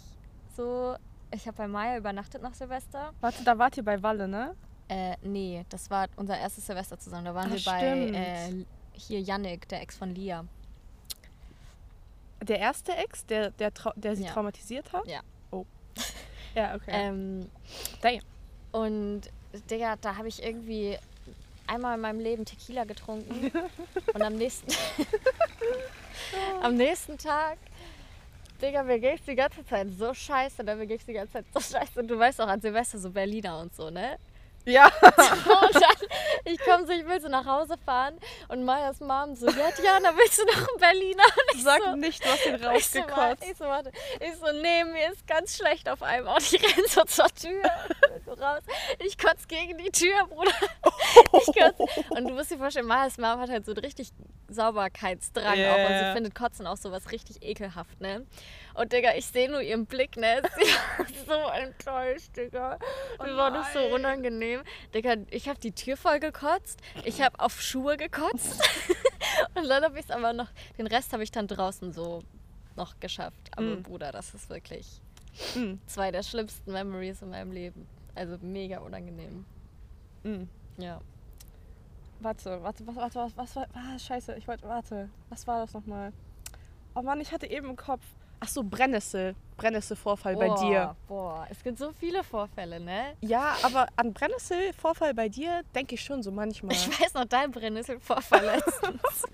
So, 0.55 0.95
ich 1.33 1.45
habe 1.47 1.57
bei 1.57 1.67
Maya 1.67 1.97
übernachtet 1.97 2.41
nach 2.41 2.53
Silvester. 2.53 3.13
Warte, 3.21 3.43
da 3.43 3.57
wart 3.57 3.75
ihr 3.77 3.83
bei 3.83 4.01
Walle, 4.03 4.27
ne? 4.27 4.55
Äh, 4.89 5.15
nee, 5.21 5.65
das 5.69 5.89
war 5.89 6.07
unser 6.15 6.37
erstes 6.37 6.65
Silvester 6.65 6.97
zusammen. 6.97 7.25
Da 7.25 7.35
waren 7.35 7.51
Ah, 7.51 7.55
wir 7.55 7.63
bei 7.65 8.09
äh, 8.13 8.65
hier 8.93 9.19
Yannick, 9.21 9.67
der 9.67 9.81
Ex 9.81 9.97
von 9.97 10.15
Lia. 10.15 10.45
Der 12.41 12.59
erste 12.59 12.95
Ex, 12.95 13.25
der, 13.25 13.51
der, 13.51 13.71
der 13.95 14.15
sie 14.15 14.23
Ja. 14.23 14.31
traumatisiert 14.31 14.93
hat? 14.93 15.07
Ja. 15.07 15.21
Oh. 15.51 15.65
Ja, 16.55 16.73
okay. 16.75 16.89
Ähm, 16.91 17.51
Damn. 18.01 18.21
Und 18.71 19.21
Digga, 19.69 19.95
da 19.97 20.15
habe 20.17 20.27
ich 20.27 20.41
irgendwie 20.41 20.97
einmal 21.67 21.95
in 21.95 22.01
meinem 22.01 22.19
Leben 22.19 22.45
Tequila 22.45 22.83
getrunken 22.85 23.51
und 24.13 24.21
am 24.21 24.35
nächsten, 24.35 24.71
am 26.61 26.75
nächsten 26.75 27.17
Tag, 27.17 27.57
Digga, 28.61 28.83
mir 28.83 28.99
ging's 28.99 29.21
die 29.27 29.35
ganze 29.35 29.65
Zeit 29.65 29.87
so 29.97 30.13
scheiße, 30.13 30.63
ne? 30.63 30.75
mir 30.75 30.87
ging's 30.87 31.05
die 31.05 31.13
ganze 31.13 31.33
Zeit 31.33 31.45
so 31.53 31.59
scheiße. 31.77 31.99
Und 31.99 32.07
du 32.07 32.17
weißt 32.17 32.41
auch 32.41 32.47
an 32.47 32.61
Silvester 32.61 32.97
so 32.97 33.09
Berliner 33.09 33.59
und 33.59 33.75
so, 33.75 33.89
ne? 33.89 34.17
Ja. 34.65 34.87
Und 34.87 35.75
dann, 35.75 36.06
ich 36.47 36.59
komme 36.59 36.85
so, 36.85 36.93
ich 36.93 37.05
will 37.05 37.19
so 37.21 37.27
nach 37.27 37.45
Hause 37.45 37.75
fahren 37.85 38.17
und 38.47 38.63
Mayas 38.63 38.99
Mom 38.99 39.35
so, 39.35 39.47
ja, 39.47 39.69
Diana, 39.77 40.11
willst 40.15 40.39
du 40.39 40.45
noch 40.45 40.57
einen 40.57 40.79
Berliner? 40.79 41.23
Und 41.37 41.55
ich 41.55 41.63
Sag 41.63 41.81
so, 41.83 41.95
nicht, 41.95 42.23
du 42.23 42.29
hast 42.29 42.45
ihn 42.45 42.57
so, 42.59 42.67
rausgekotzt. 42.67 43.43
ich 43.43 43.57
so, 43.57 43.65
warte. 43.65 43.91
Ich 44.19 44.35
so, 44.35 44.45
nee, 44.61 44.83
mir 44.85 45.11
ist 45.11 45.27
ganz 45.27 45.57
schlecht 45.57 45.89
auf 45.89 46.01
einmal. 46.01 46.35
Und 46.37 46.53
ich 46.53 46.61
renn 46.61 46.85
so 46.87 47.03
zur 47.03 47.27
Tür. 47.27 47.63
So 48.25 48.31
raus. 48.33 48.61
Ich 49.05 49.17
kotze 49.17 49.47
gegen 49.47 49.77
die 49.77 49.91
Tür, 49.91 50.25
Bruder. 50.27 50.51
Ich 51.33 51.45
kotze. 51.45 51.85
Und 52.11 52.27
du 52.27 52.33
musst 52.33 52.51
dir 52.51 52.57
vorstellen, 52.57 52.85
Majas 52.85 53.17
Mom 53.17 53.39
hat 53.39 53.49
halt 53.49 53.65
so 53.65 53.71
einen 53.71 53.83
richtig 53.83 54.11
Sauberkeitsdrang 54.49 55.57
Ja, 55.57 55.73
auch. 55.73 55.89
Und 55.89 55.97
sie 55.99 56.13
findet 56.13 56.35
Kotzen 56.35 56.67
auch 56.67 56.77
sowas 56.77 57.11
richtig 57.11 57.43
ekelhaft, 57.43 57.99
ne? 57.99 58.25
Und 58.77 58.93
Digga, 58.93 59.15
ich 59.15 59.25
sehe 59.25 59.49
nur 59.49 59.61
ihren 59.61 59.85
Blick, 59.87 60.17
ne? 60.17 60.41
Sie 61.07 61.27
war 61.27 61.47
so 61.55 61.59
enttäuscht, 61.61 62.35
Digga. 62.37 62.77
Mir 63.23 63.35
war 63.35 63.51
das 63.51 63.73
so 63.73 63.79
unangenehm. 63.93 64.61
Digga, 64.93 65.15
ich 65.31 65.49
habe 65.49 65.59
die 65.59 65.71
Tür 65.71 65.97
voll 65.97 66.19
gekotzt. 66.19 66.79
Ich 67.03 67.21
habe 67.21 67.39
auf 67.39 67.59
Schuhe 67.61 67.97
gekotzt. 67.97 68.61
Und 69.55 69.67
dann 69.67 69.83
habe 69.83 69.97
ich 69.99 70.05
es 70.05 70.11
aber 70.11 70.31
noch, 70.33 70.49
den 70.77 70.87
Rest 70.87 71.11
habe 71.13 71.23
ich 71.23 71.31
dann 71.31 71.47
draußen 71.47 71.91
so 71.91 72.21
noch 72.75 72.99
geschafft. 72.99 73.49
Aber 73.53 73.65
Mhm. 73.65 73.83
Bruder, 73.83 74.11
das 74.11 74.33
ist 74.33 74.49
wirklich 74.49 75.01
Mm, 75.55 75.75
zwei 75.85 76.09
der 76.11 76.23
schlimmsten 76.23 76.71
Memories 76.71 77.21
in 77.21 77.29
meinem 77.29 77.51
Leben. 77.51 77.87
Also 78.15 78.37
mega 78.41 78.79
unangenehm. 78.79 79.45
mm. 80.23 80.43
Ja. 80.77 80.99
Warte, 82.19 82.61
warte, 82.63 82.87
was, 82.87 82.95
warte, 82.95 83.19
was, 83.19 83.37
was 83.37 83.55
war. 83.55 83.67
Ah, 83.75 83.99
scheiße, 83.99 84.33
ich 84.35 84.47
wollte. 84.47 84.67
Warte. 84.67 85.09
Was 85.29 85.45
war 85.45 85.59
das 85.61 85.73
nochmal? 85.73 86.11
Oh 86.95 87.03
Mann, 87.03 87.21
ich 87.21 87.31
hatte 87.31 87.45
eben 87.47 87.69
im 87.69 87.75
Kopf. 87.75 88.03
Ach 88.39 88.47
so, 88.47 88.63
Brennnessel. 88.63 89.35
Brennnesselvorfall 89.57 90.35
bei 90.35 90.49
dir. 90.49 90.95
Boah, 91.07 91.47
es 91.49 91.63
gibt 91.63 91.79
so 91.79 91.91
viele 91.91 92.23
Vorfälle, 92.23 92.79
ne? 92.79 93.15
Ja, 93.21 93.57
aber 93.63 93.87
an 93.95 94.13
Brennnesselvorfall 94.13 95.15
bei 95.15 95.29
dir 95.29 95.63
denke 95.73 95.95
ich 95.95 96.03
schon 96.03 96.21
so 96.21 96.31
manchmal. 96.31 96.75
Ich 96.75 96.87
weiß 96.87 97.15
noch 97.15 97.25
dein 97.25 97.51
Brennnesselvorfall 97.51 98.45
letztens. 98.45 99.25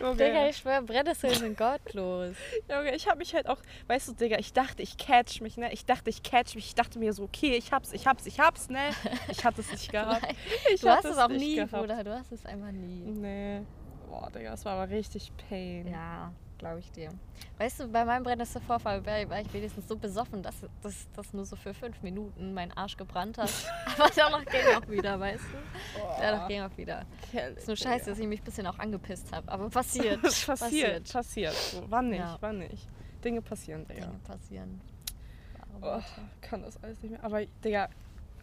Digga, 0.18 0.48
ich 0.48 0.56
schwöre, 0.56 0.82
Brennnesseln 0.82 1.34
sind 1.34 1.56
gottlos. 1.56 2.34
Junge, 2.68 2.94
ich 2.96 3.06
habe 3.08 3.18
mich 3.18 3.34
halt 3.34 3.48
auch, 3.48 3.58
weißt 3.86 4.08
du, 4.08 4.12
Digga, 4.14 4.38
ich 4.38 4.52
dachte, 4.52 4.82
ich 4.82 4.96
catch 4.96 5.40
mich, 5.40 5.56
ne? 5.56 5.72
Ich 5.72 5.86
dachte, 5.86 6.10
ich 6.10 6.24
catch 6.24 6.56
mich. 6.56 6.66
Ich 6.66 6.74
dachte 6.74 6.98
mir 6.98 7.12
so, 7.12 7.22
okay, 7.22 7.54
ich 7.56 7.72
hab's, 7.72 7.92
ich 7.92 8.06
hab's, 8.06 8.26
ich 8.26 8.40
hab's, 8.40 8.68
ne? 8.68 8.90
Ich 9.28 9.44
hatte 9.44 9.60
es 9.60 9.70
nicht 9.70 9.92
gehabt. 9.92 10.26
Ich 10.74 10.80
Du 10.80 10.88
hast 10.88 11.04
es 11.04 11.18
auch 11.18 11.28
nie, 11.28 11.54
gehabt. 11.54 11.72
Bruder. 11.72 12.02
Du 12.02 12.12
hast 12.12 12.32
es 12.32 12.44
einfach 12.44 12.72
nie. 12.72 13.12
Nee. 13.12 13.62
Boah, 14.08 14.28
Digga, 14.30 14.50
das 14.50 14.64
war 14.64 14.72
aber 14.72 14.90
richtig 14.90 15.32
pain. 15.48 15.86
Ja, 15.86 16.32
glaube 16.58 16.80
ich 16.80 16.90
dir. 16.92 17.10
Weißt 17.58 17.80
du, 17.80 17.88
bei 17.88 18.04
meinem 18.04 18.22
Brennnesselvorfall 18.22 19.04
war, 19.06 19.28
war 19.30 19.40
ich 19.40 19.52
wenigstens 19.52 19.86
so 19.88 19.96
besoffen, 19.96 20.42
dass 20.42 20.54
das 21.14 21.32
nur 21.32 21.44
so 21.44 21.56
für 21.56 21.74
fünf 21.74 22.02
Minuten 22.02 22.54
mein 22.54 22.72
Arsch 22.76 22.96
gebrannt 22.96 23.38
hat. 23.38 23.50
Aber 23.98 24.10
danach 24.14 24.44
ging 24.44 24.60
auch 24.76 24.88
wieder, 24.88 25.18
weißt 25.20 25.40
du? 25.44 25.98
Danach 26.20 26.48
ging 26.48 26.62
auch 26.62 26.76
wieder. 26.76 27.04
Ist 27.56 27.66
nur 27.66 27.76
scheiße, 27.76 28.10
dass 28.10 28.18
ich 28.18 28.26
mich 28.26 28.40
ein 28.40 28.44
bisschen 28.44 28.66
auch 28.66 28.78
angepisst 28.78 29.32
habe. 29.32 29.50
Aber 29.50 29.68
passiert. 29.70 30.22
Passiert, 30.22 31.12
passiert. 31.12 31.54
So, 31.54 31.84
wann 31.88 32.10
nicht, 32.10 32.20
Ja. 32.20 32.36
wann 32.40 32.58
nicht. 32.58 32.88
Dinge 33.24 33.42
passieren, 33.42 33.86
Digga. 33.86 34.06
Dinge 34.06 34.18
passieren. 34.24 34.80
Oh, 35.82 36.00
kann 36.40 36.62
das 36.62 36.82
alles 36.82 37.02
nicht 37.02 37.10
mehr. 37.10 37.22
Aber, 37.24 37.44
Digga, 37.64 37.88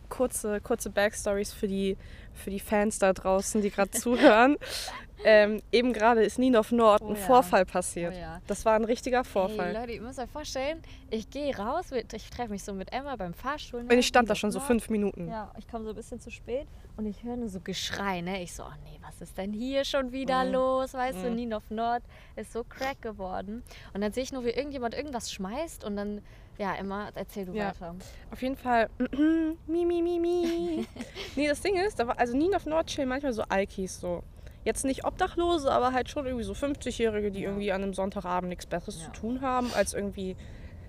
kurze, 0.09 0.61
kurze 0.61 0.89
Backstories 0.91 1.51
für 1.53 1.67
die, 1.67 1.97
für 2.33 2.51
die 2.51 2.59
Fans 2.59 2.99
da 2.99 3.11
draußen, 3.13 3.61
die 3.61 3.71
gerade 3.71 3.89
zuhören. 3.91 4.57
Ähm, 5.25 5.61
eben 5.71 5.93
gerade 5.93 6.23
ist 6.23 6.37
Ninov 6.39 6.71
Nord 6.71 7.01
Oh 7.01 7.09
ein 7.09 7.15
ja. 7.15 7.21
Vorfall 7.21 7.65
passiert. 7.65 8.13
Oh 8.15 8.19
ja. 8.19 8.41
Das 8.47 8.65
war 8.65 8.75
ein 8.75 8.83
richtiger 8.85 9.19
Hey, 9.19 9.23
Vorfall. 9.25 9.73
Leute, 9.73 9.91
ihr 9.93 10.01
müsst 10.01 10.19
euch 10.19 10.29
vorstellen, 10.29 10.81
ich 11.09 11.29
gehe 11.29 11.55
raus, 11.57 11.91
ich 11.91 12.29
treffe 12.29 12.49
mich 12.51 12.63
so 12.63 12.73
mit 12.73 12.91
Emma 12.91 13.15
beim 13.15 13.33
Fahrstuhl. 13.33 13.81
Und 13.81 13.87
ne, 13.87 13.95
ich 13.95 14.07
stand 14.07 14.29
da 14.29 14.35
schon 14.35 14.51
so 14.51 14.59
fünf 14.59 14.89
Minuten. 14.89 15.27
Ja, 15.29 15.51
ich 15.57 15.67
komme 15.67 15.83
so 15.85 15.91
ein 15.91 15.95
bisschen 15.95 16.19
zu 16.19 16.31
spät 16.31 16.67
und 16.97 17.05
ich 17.05 17.23
höre 17.23 17.35
nur 17.37 17.49
so 17.49 17.59
Geschrei, 17.61 18.21
ne? 18.21 18.41
Ich 18.43 18.53
so, 18.53 18.63
oh 18.63 18.73
nee, 18.83 18.99
was 19.01 19.21
ist 19.21 19.37
denn 19.37 19.53
hier 19.53 19.85
schon 19.85 20.11
wieder 20.11 20.43
Mhm. 20.45 20.51
los? 20.53 20.93
Weißt 20.93 21.23
du, 21.23 21.29
Mhm. 21.29 21.35
Ninov 21.35 21.63
Nord 21.69 22.03
ist 22.35 22.51
so 22.53 22.63
crack 22.63 23.01
geworden. 23.01 23.63
Und 23.93 24.01
dann 24.01 24.11
sehe 24.11 24.23
ich 24.23 24.31
nur, 24.33 24.43
wie 24.45 24.49
irgendjemand 24.49 24.93
irgendwas 24.93 25.31
schmeißt 25.31 25.83
und 25.83 25.95
dann, 25.95 26.21
ja, 26.57 26.75
Emma, 26.75 27.09
erzähl 27.15 27.45
du 27.45 27.53
Ja. 27.53 27.69
weiter. 27.69 27.95
Auf 28.31 28.41
jeden 28.41 28.55
Fall. 28.57 28.89
mi, 29.67 29.85
mi, 29.85 30.01
mi, 30.01 30.19
mi. 30.19 30.85
nee, 31.35 31.47
das 31.47 31.61
Ding 31.61 31.75
ist, 31.77 31.99
da 31.99 32.07
war, 32.07 32.19
also 32.19 32.35
Ninov 32.35 32.65
Nord 32.65 32.87
chillen 32.87 33.09
manchmal 33.09 33.33
so 33.33 33.43
Alkis 33.49 33.99
so. 33.99 34.21
Jetzt 34.63 34.85
nicht 34.85 35.05
Obdachlose, 35.05 35.71
aber 35.71 35.91
halt 35.93 36.09
schon 36.09 36.25
irgendwie 36.25 36.45
so 36.45 36.53
50-Jährige, 36.53 37.31
die 37.31 37.41
Ja. 37.41 37.49
irgendwie 37.49 37.71
an 37.71 37.83
einem 37.83 37.93
Sonntagabend 37.93 38.49
nichts 38.49 38.65
Besseres 38.65 38.99
Ja. 39.01 39.05
zu 39.05 39.11
tun 39.21 39.41
haben, 39.41 39.71
als 39.73 39.93
irgendwie 39.93 40.35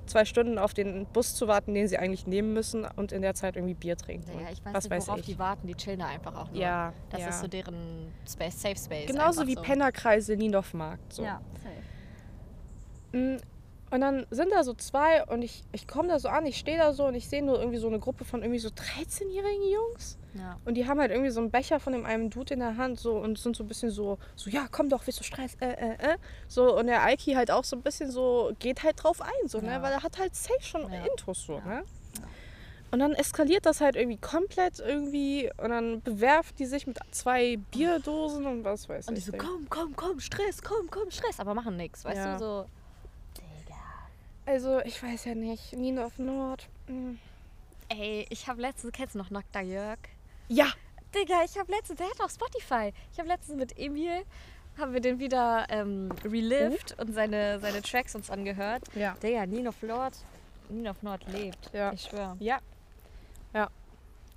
zwei 0.06 0.24
Stunden 0.26 0.58
auf 0.58 0.74
den 0.74 1.06
Bus 1.06 1.34
zu 1.34 1.48
warten, 1.48 1.72
den 1.74 1.88
sie 1.88 1.96
eigentlich 1.96 2.26
nehmen 2.26 2.52
müssen 2.52 2.86
und 2.96 3.10
in 3.10 3.22
der 3.22 3.34
Zeit 3.34 3.56
irgendwie 3.56 3.72
Bier 3.74 3.96
trinken. 3.96 4.30
Ja, 4.38 4.50
ich 4.52 4.62
weiß 4.64 4.74
Was 4.74 4.84
nicht, 4.84 4.90
weiß 4.90 5.06
worauf 5.08 5.20
ich. 5.20 5.26
die 5.26 5.38
warten. 5.38 5.66
Die 5.66 5.74
chillen 5.74 5.98
da 6.00 6.06
einfach 6.08 6.36
auch 6.36 6.50
nur. 6.50 6.60
Ja, 6.60 6.92
Das 7.10 7.20
ja. 7.22 7.28
ist 7.30 7.40
so 7.40 7.48
deren 7.48 8.12
Space, 8.30 8.60
Safe 8.60 8.76
Space. 8.76 9.06
Genauso 9.06 9.46
wie 9.46 9.54
so. 9.54 9.62
Pennerkreise 9.62 10.36
Ninov-Markt. 10.36 11.12
So. 11.14 11.24
Ja, 11.24 11.40
safe. 13.12 13.18
Mm, 13.18 13.36
Und 13.90 14.00
dann 14.00 14.26
sind 14.30 14.50
da 14.52 14.64
so 14.64 14.74
zwei 14.74 15.24
und 15.24 15.42
ich, 15.42 15.62
ich 15.72 15.86
komme 15.86 16.08
da 16.08 16.18
so 16.18 16.28
an, 16.28 16.44
ich 16.46 16.56
stehe 16.58 16.76
da 16.78 16.92
so 16.92 17.06
und 17.06 17.14
ich 17.14 17.28
sehe 17.28 17.44
nur 17.44 17.58
irgendwie 17.60 17.78
so 17.78 17.86
eine 17.86 18.00
Gruppe 18.00 18.24
von 18.24 18.42
irgendwie 18.42 18.58
so 18.58 18.68
13-jährigen 18.70 19.70
Jungs. 19.72 20.18
Ja. 20.34 20.58
Und 20.64 20.74
die 20.74 20.86
haben 20.88 20.98
halt 21.00 21.10
irgendwie 21.12 21.30
so 21.30 21.40
einen 21.40 21.50
Becher 21.50 21.78
von 21.80 21.92
dem 21.92 22.04
einen 22.04 22.28
Dude 22.30 22.54
in 22.54 22.60
der 22.60 22.76
Hand 22.76 22.98
so 22.98 23.16
und 23.18 23.38
sind 23.38 23.54
so 23.56 23.62
ein 23.64 23.68
bisschen 23.68 23.90
so, 23.90 24.18
so 24.34 24.50
ja, 24.50 24.66
komm 24.70 24.88
doch, 24.88 25.06
willst 25.06 25.20
du 25.20 25.24
Stress? 25.24 25.54
Äh, 25.60 25.72
äh, 25.72 26.12
äh. 26.14 26.16
So, 26.48 26.76
und 26.76 26.86
der 26.88 27.02
Aiki 27.04 27.34
halt 27.34 27.50
auch 27.50 27.64
so 27.64 27.76
ein 27.76 27.82
bisschen 27.82 28.10
so, 28.10 28.52
geht 28.58 28.82
halt 28.82 29.02
drauf 29.02 29.20
ein, 29.20 29.48
so, 29.48 29.58
Ja. 29.58 29.64
ne? 29.78 29.82
Weil 29.82 29.92
er 29.92 30.02
hat 30.02 30.18
halt 30.18 30.34
safe 30.34 30.62
schon 30.62 30.92
Ja. 30.92 31.04
Intros 31.06 31.44
so, 31.46 31.54
Ja. 31.58 31.64
ne? 31.64 31.84
Und 32.90 33.00
dann 33.00 33.12
eskaliert 33.14 33.66
das 33.66 33.80
halt 33.80 33.96
irgendwie 33.96 34.18
komplett 34.18 34.78
irgendwie 34.78 35.50
und 35.56 35.70
dann 35.70 36.00
bewerft 36.02 36.60
die 36.60 36.66
sich 36.66 36.86
mit 36.86 36.96
zwei 37.10 37.56
Bierdosen 37.72 38.46
und 38.46 38.62
was 38.62 38.88
weiß 38.88 39.08
Und 39.08 39.14
die 39.16 39.18
ich. 39.18 39.24
so, 39.24 39.32
Digga. 39.32 39.44
komm, 39.46 39.66
komm, 39.68 39.96
komm, 39.96 40.20
Stress, 40.20 40.62
komm, 40.62 40.88
komm, 40.90 41.10
Stress. 41.10 41.40
Aber 41.40 41.54
machen 41.54 41.76
nichts, 41.76 42.04
weißt 42.04 42.16
Ja. 42.16 42.32
du, 42.34 42.38
so. 42.38 42.66
Digga. 43.36 43.76
Also, 44.46 44.80
ich 44.84 45.02
weiß 45.02 45.24
ja 45.24 45.34
nicht. 45.34 45.72
Nino 45.72 46.04
auf 46.04 46.18
Nord. 46.20 46.68
mm. 46.86 47.14
Ey, 47.88 48.26
ich 48.30 48.46
habe 48.48 48.60
letztens, 48.62 48.92
kennst 48.92 49.14
du 49.16 49.18
noch 49.18 49.30
Nackter 49.30 49.60
Jörg? 49.60 49.98
Ja, 50.48 50.66
Digga, 51.14 51.44
ich 51.44 51.58
habe 51.58 51.70
letztens, 51.72 51.98
der 51.98 52.08
hat 52.08 52.20
auch 52.20 52.30
Spotify. 52.30 52.92
Ich 53.12 53.18
habe 53.18 53.28
letztens 53.28 53.58
mit 53.58 53.78
Emil, 53.78 54.24
haben 54.78 54.92
wir 54.92 55.00
den 55.00 55.18
wieder 55.18 55.66
ähm, 55.68 56.10
relived 56.24 56.96
und 56.98 57.14
seine, 57.14 57.60
seine 57.60 57.82
Tracks 57.82 58.14
uns 58.14 58.30
angehört. 58.30 58.82
Ja. 58.94 59.14
Digga, 59.22 59.46
Nino 59.46 59.72
Nord, 59.82 60.14
Nino 60.68 60.92
Nord 61.02 61.26
lebt. 61.32 61.70
Ja. 61.72 61.92
Ich 61.92 62.02
schwöre. 62.02 62.36
Ja. 62.40 62.60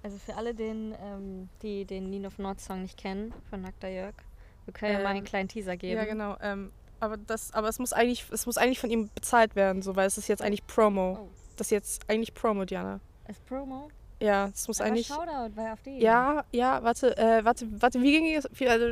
Also 0.04 0.20
für 0.20 0.36
alle, 0.36 0.54
den, 0.54 0.96
ähm, 1.04 1.50
die 1.62 1.84
den 1.84 2.10
Nino 2.10 2.30
Nord 2.38 2.62
Song 2.62 2.84
nicht 2.84 2.98
kennen, 2.98 3.34
von 3.50 3.62
Nackter 3.62 3.90
Jörg, 3.90 4.14
wir 4.64 4.74
können 4.74 4.94
ja 4.94 5.00
mal 5.00 5.10
Ähm, 5.10 5.18
einen 5.18 5.26
kleinen 5.26 5.50
Teaser 5.50 5.76
geben. 5.76 5.98
Ja, 5.98 6.06
genau. 6.06 6.38
Ähm, 6.40 6.72
aber 7.02 7.18
das, 7.18 7.52
aber 7.54 7.68
es 7.68 7.78
muss 7.80 7.92
eigentlich, 7.92 8.26
es 8.32 8.46
muss 8.46 8.58
eigentlich 8.58 8.80
von 8.80 8.90
ihm 8.90 9.10
bezahlt 9.14 9.56
werden, 9.56 9.82
so, 9.82 9.96
weil 9.98 10.08
es 10.08 10.18
ist 10.18 10.30
jetzt 10.30 10.42
eigentlich 10.42 10.66
Promo. 10.66 11.18
Oh. 11.20 11.30
Das 11.58 11.68
ist 11.68 11.72
jetzt 11.72 12.10
eigentlich 12.10 12.34
Promo, 12.34 12.64
Diana. 12.64 13.02
Als 13.28 13.40
Promo? 13.40 13.90
Ja, 14.20 14.48
es 14.48 14.68
muss 14.68 14.82
Aber 14.82 14.90
eigentlich. 14.90 15.08
Shoutout 15.08 15.54
bei 15.56 15.72
auf 15.72 15.82
die. 15.84 16.00
Ja, 16.00 16.44
ja, 16.52 16.82
warte, 16.84 17.16
äh, 17.18 17.46
warte, 17.46 17.68
warte, 17.82 18.02
wie 18.02 18.12
ging 18.12 18.36
das? 18.36 18.50
Wie, 18.54 18.68
also, 18.68 18.86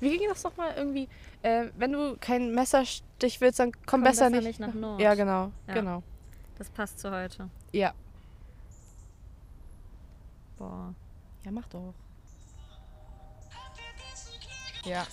wie 0.00 0.18
ging 0.18 0.28
das 0.28 0.42
nochmal 0.42 0.74
irgendwie? 0.76 1.08
Äh, 1.42 1.66
wenn 1.76 1.92
du 1.92 2.16
kein 2.18 2.52
Messerstich 2.52 3.40
willst, 3.40 3.60
dann 3.60 3.70
komm, 3.72 3.82
Komm 3.86 4.02
besser, 4.02 4.24
besser 4.30 4.36
nicht. 4.42 4.46
nicht 4.46 4.60
nach 4.60 4.74
Nord. 4.74 5.00
Ja, 5.00 5.14
genau, 5.14 5.52
Ja. 5.68 5.74
genau. 5.74 6.02
Das 6.58 6.68
passt 6.70 6.98
zu 6.98 7.10
heute. 7.10 7.48
Ja. 7.70 7.92
Boah. 10.58 10.92
Ja, 11.44 11.52
mach 11.52 11.68
doch. 11.68 11.94
Ja. 14.84 15.06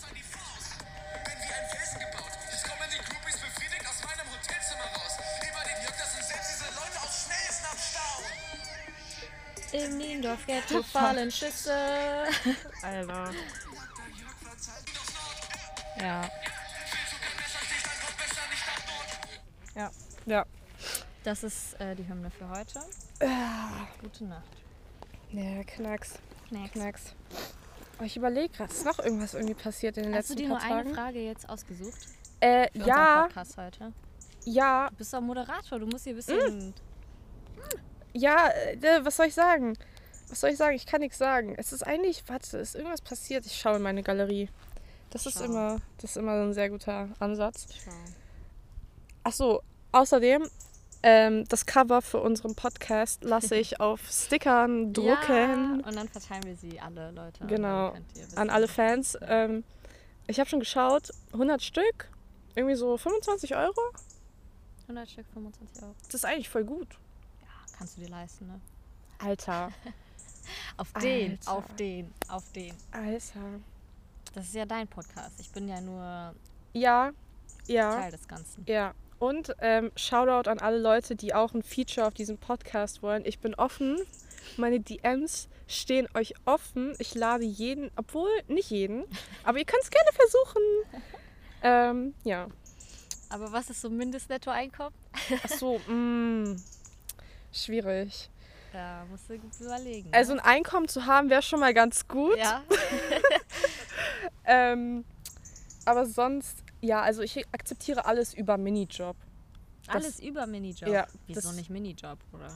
Im 9.84 9.98
Niendorf 9.98 10.46
Ghetto 10.46 10.82
fallen 10.91 11.32
Schüsse. 11.32 11.74
Alter. 12.82 13.32
Ja. 16.00 16.29
Ja. 19.75 19.91
Ja. 20.25 20.46
Das 21.24 21.44
ist 21.44 21.79
äh, 21.82 21.96
die 21.96 22.08
Hymne 22.08 22.29
für 22.32 22.48
heute. 22.50 22.79
Gute 24.01 24.25
Nacht. 24.25 24.44
Ja, 25.32 25.63
Knacks. 25.63 26.20
Knacks. 26.50 26.72
Knacks. 26.72 27.01
Oh, 28.00 28.03
ich 28.03 28.15
überlege 28.17 28.50
gerade, 28.50 28.72
ist 28.72 28.86
noch 28.86 29.00
irgendwas 29.00 29.34
irgendwie 29.34 29.53
passiert 29.55 29.98
in 29.98 30.03
den 30.03 30.15
Hast 30.15 30.29
du 30.29 30.34
letzten 30.34 30.44
dir 30.44 30.50
nur 30.50 30.60
paar 30.60 30.67
eine 30.72 30.84
Tagen? 30.84 30.96
Frage 30.96 31.20
jetzt 31.20 31.50
ausgesucht? 31.50 31.98
Äh, 32.41 32.70
Für 32.72 32.88
ja, 32.88 33.24
Podcast 33.24 33.58
heute? 33.58 33.94
ja, 34.46 34.89
Du 34.89 34.96
bist 34.98 35.13
doch 35.13 35.22
Moderator, 35.22 35.79
du 35.79 35.88
musst 35.88 36.03
hier 36.03 36.13
ein 36.13 36.17
bisschen. 36.17 36.74
Ja, 38.15 38.50
äh, 38.50 39.03
was 39.05 39.17
soll 39.17 39.27
ich 39.27 39.34
sagen? 39.36 39.77
Was 40.29 40.39
soll 40.41 40.50
ich 40.51 40.57
sagen? 40.57 40.75
Ich 40.75 40.86
kann 40.86 41.01
nichts 41.01 41.17
sagen. 41.17 41.53
Es 41.57 41.72
ist 41.72 41.84
eigentlich, 41.86 42.24
warte, 42.27 42.57
ist 42.57 42.75
irgendwas 42.75 43.01
passiert? 43.01 43.45
Ich 43.45 43.57
schaue 43.60 43.75
in 43.75 43.81
meine 43.84 44.01
Galerie. 44.03 44.50
Das 45.12 45.25
ist 45.25 45.38
Schau. 45.38 45.45
immer, 45.45 45.77
das 45.98 46.12
ist 46.12 46.17
immer 46.17 46.31
ein 46.34 46.53
sehr 46.53 46.69
guter 46.69 47.10
Ansatz. 47.19 47.67
Schau. 47.84 47.91
Ach 49.24 49.31
so, 49.31 49.62
außerdem, 49.91 50.48
ähm, 51.03 51.45
das 51.48 51.65
Cover 51.65 52.01
für 52.01 52.19
unseren 52.19 52.55
Podcast 52.55 53.24
lasse 53.24 53.55
ich 53.55 53.79
auf 53.79 54.01
Stickern 54.12 54.91
drucken 54.93 55.79
Ja, 55.81 55.88
und 55.88 55.95
dann 55.95 56.07
verteilen 56.10 56.43
wir 56.43 56.55
sie 56.55 56.79
alle 56.79 57.12
Leute. 57.12 57.43
Und 57.43 57.48
Genau. 57.50 57.93
an 58.36 58.50
alle 58.50 58.67
Fans. 58.67 59.17
Ähm, 59.22 59.63
ich 60.27 60.39
habe 60.39 60.50
schon 60.50 60.60
geschaut, 60.60 61.12
100 61.34 61.62
Stück, 61.62 62.10
irgendwie 62.55 62.75
so 62.75 62.98
25 62.98 63.55
Euro. 63.55 63.79
100 64.88 65.10
Stück, 65.10 65.25
25 65.34 65.84
Euro. 65.84 65.93
Das 66.05 66.15
ist 66.15 66.25
eigentlich 66.25 66.50
voll 66.50 66.63
gut. 66.63 66.88
Kannst 67.77 67.98
du 67.98 68.01
dir 68.01 68.10
leisten, 68.10 68.48
ne? 68.48 68.60
Alter, 69.20 69.72
Auf 70.77 70.91
den, 71.01 71.32
Alter. 71.39 71.51
auf 71.53 71.63
den, 71.75 72.13
auf 72.27 72.51
den. 72.51 72.74
Alter. 72.91 73.60
Das 74.34 74.46
ist 74.46 74.53
ja 74.55 74.65
dein 74.65 74.88
Podcast. 74.88 75.39
Ich 75.39 75.50
bin 75.51 75.67
ja 75.67 75.82
nur 75.82 76.36
Ja, 76.74 77.12
ja, 77.67 77.96
Teil 77.96 78.12
des 78.12 78.27
Ganzen. 78.27 78.63
ja. 78.67 78.94
Und 79.17 79.55
ähm, 79.62 79.91
Shoutout 79.96 80.50
an 80.50 80.60
alle 80.60 80.77
Leute, 80.77 81.15
die 81.15 81.34
auch 81.34 81.53
ein 81.53 81.63
Feature 81.63 82.05
auf 82.05 82.13
diesem 82.13 82.38
Podcast 82.38 83.01
wollen. 83.01 83.24
Ich 83.25 83.39
bin 83.39 83.55
offen. 83.55 83.98
Meine 84.58 84.82
DMs 84.82 85.48
stehen 85.67 86.08
euch 86.13 86.34
offen. 86.44 86.94
Ich 87.00 87.15
lade 87.15 87.46
jeden, 87.46 87.89
obwohl 87.96 88.29
nicht 88.48 88.70
jeden, 88.70 89.05
aber 89.46 89.58
ihr 89.58 89.65
könnt 89.65 89.82
es 89.84 89.89
gerne 89.89 90.10
versuchen. 90.12 90.62
ähm, 91.63 92.13
ja. 92.24 92.48
Aber 93.29 93.51
was 93.53 93.70
ist 93.70 93.82
so 93.82 93.89
Mindestnettoeinkommen? 93.89 94.94
Ach 95.44 95.50
so, 95.50 95.79
mh, 95.88 96.58
schwierig. 97.56 98.30
Da 98.74 99.06
musst 99.10 99.30
du 99.30 99.38
gut 99.40 99.52
überlegen. 99.60 100.10
Also 100.14 100.34
ne? 100.36 100.44
ein 100.44 100.58
Einkommen 100.58 100.88
zu 100.88 101.06
haben 101.06 101.30
wäre 101.30 101.42
schon 101.42 101.60
mal 101.60 101.74
ganz 101.74 102.08
gut. 102.08 102.38
ja. 102.38 102.62
Ähm, 104.48 105.04
aber 105.86 106.06
sonst, 106.06 106.64
ja, 106.82 107.02
also 107.02 107.24
ich 107.24 107.48
akzeptiere 107.52 108.06
alles 108.06 108.34
über 108.36 108.58
Minijob. 108.58 109.16
Das- 109.88 109.96
Alles 109.96 110.20
über 110.20 110.46
Minijob. 110.46 110.88
Ja, 110.90 111.08
Wieso 111.26 111.52
nicht 111.52 111.70
Minijob, 111.72 112.20
oder? 112.32 112.48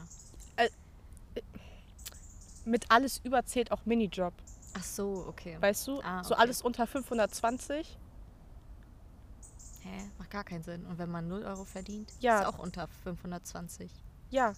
Mit 2.66 2.92
alles 2.92 3.20
über 3.24 3.44
zählt 3.46 3.72
auch 3.72 3.86
Minijob, 3.86 4.34
Ach 4.76 4.84
so, 4.84 5.26
okay. 5.28 5.58
weißt 5.60 5.88
du? 5.88 6.02
Ah, 6.02 6.24
So 6.24 6.34
okay. 6.36 6.42
alles 6.44 6.62
unter 6.62 6.86
520. 6.86 7.98
Hä? 9.82 9.90
Macht 10.20 10.30
gar 10.30 10.44
keinen 10.44 10.62
Sinn. 10.64 10.86
Und 10.86 11.00
wenn 11.00 11.10
man 11.10 11.28
0 11.28 11.44
Euro 11.44 11.66
verdient, 11.66 12.12
Ja. 12.20 12.42
ist 12.42 12.48
auch 12.48 12.60
unter 12.60 12.88
520. 13.04 13.90
Ja, 14.30 14.54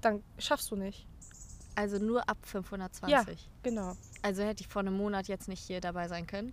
dann 0.00 0.22
schaffst 0.38 0.70
du 0.70 0.76
nicht. 0.76 1.06
Also 1.74 1.98
nur 1.98 2.28
ab 2.28 2.38
520. 2.42 3.10
Ja. 3.10 3.24
Genau, 3.62 3.96
Also 4.22 4.42
hätte 4.42 4.62
ich 4.62 4.68
vor 4.68 4.80
einem 4.80 4.96
Monat 4.96 5.28
jetzt 5.28 5.46
nicht 5.48 5.60
hier 5.60 5.80
dabei 5.80 6.08
sein 6.08 6.26
können. 6.26 6.52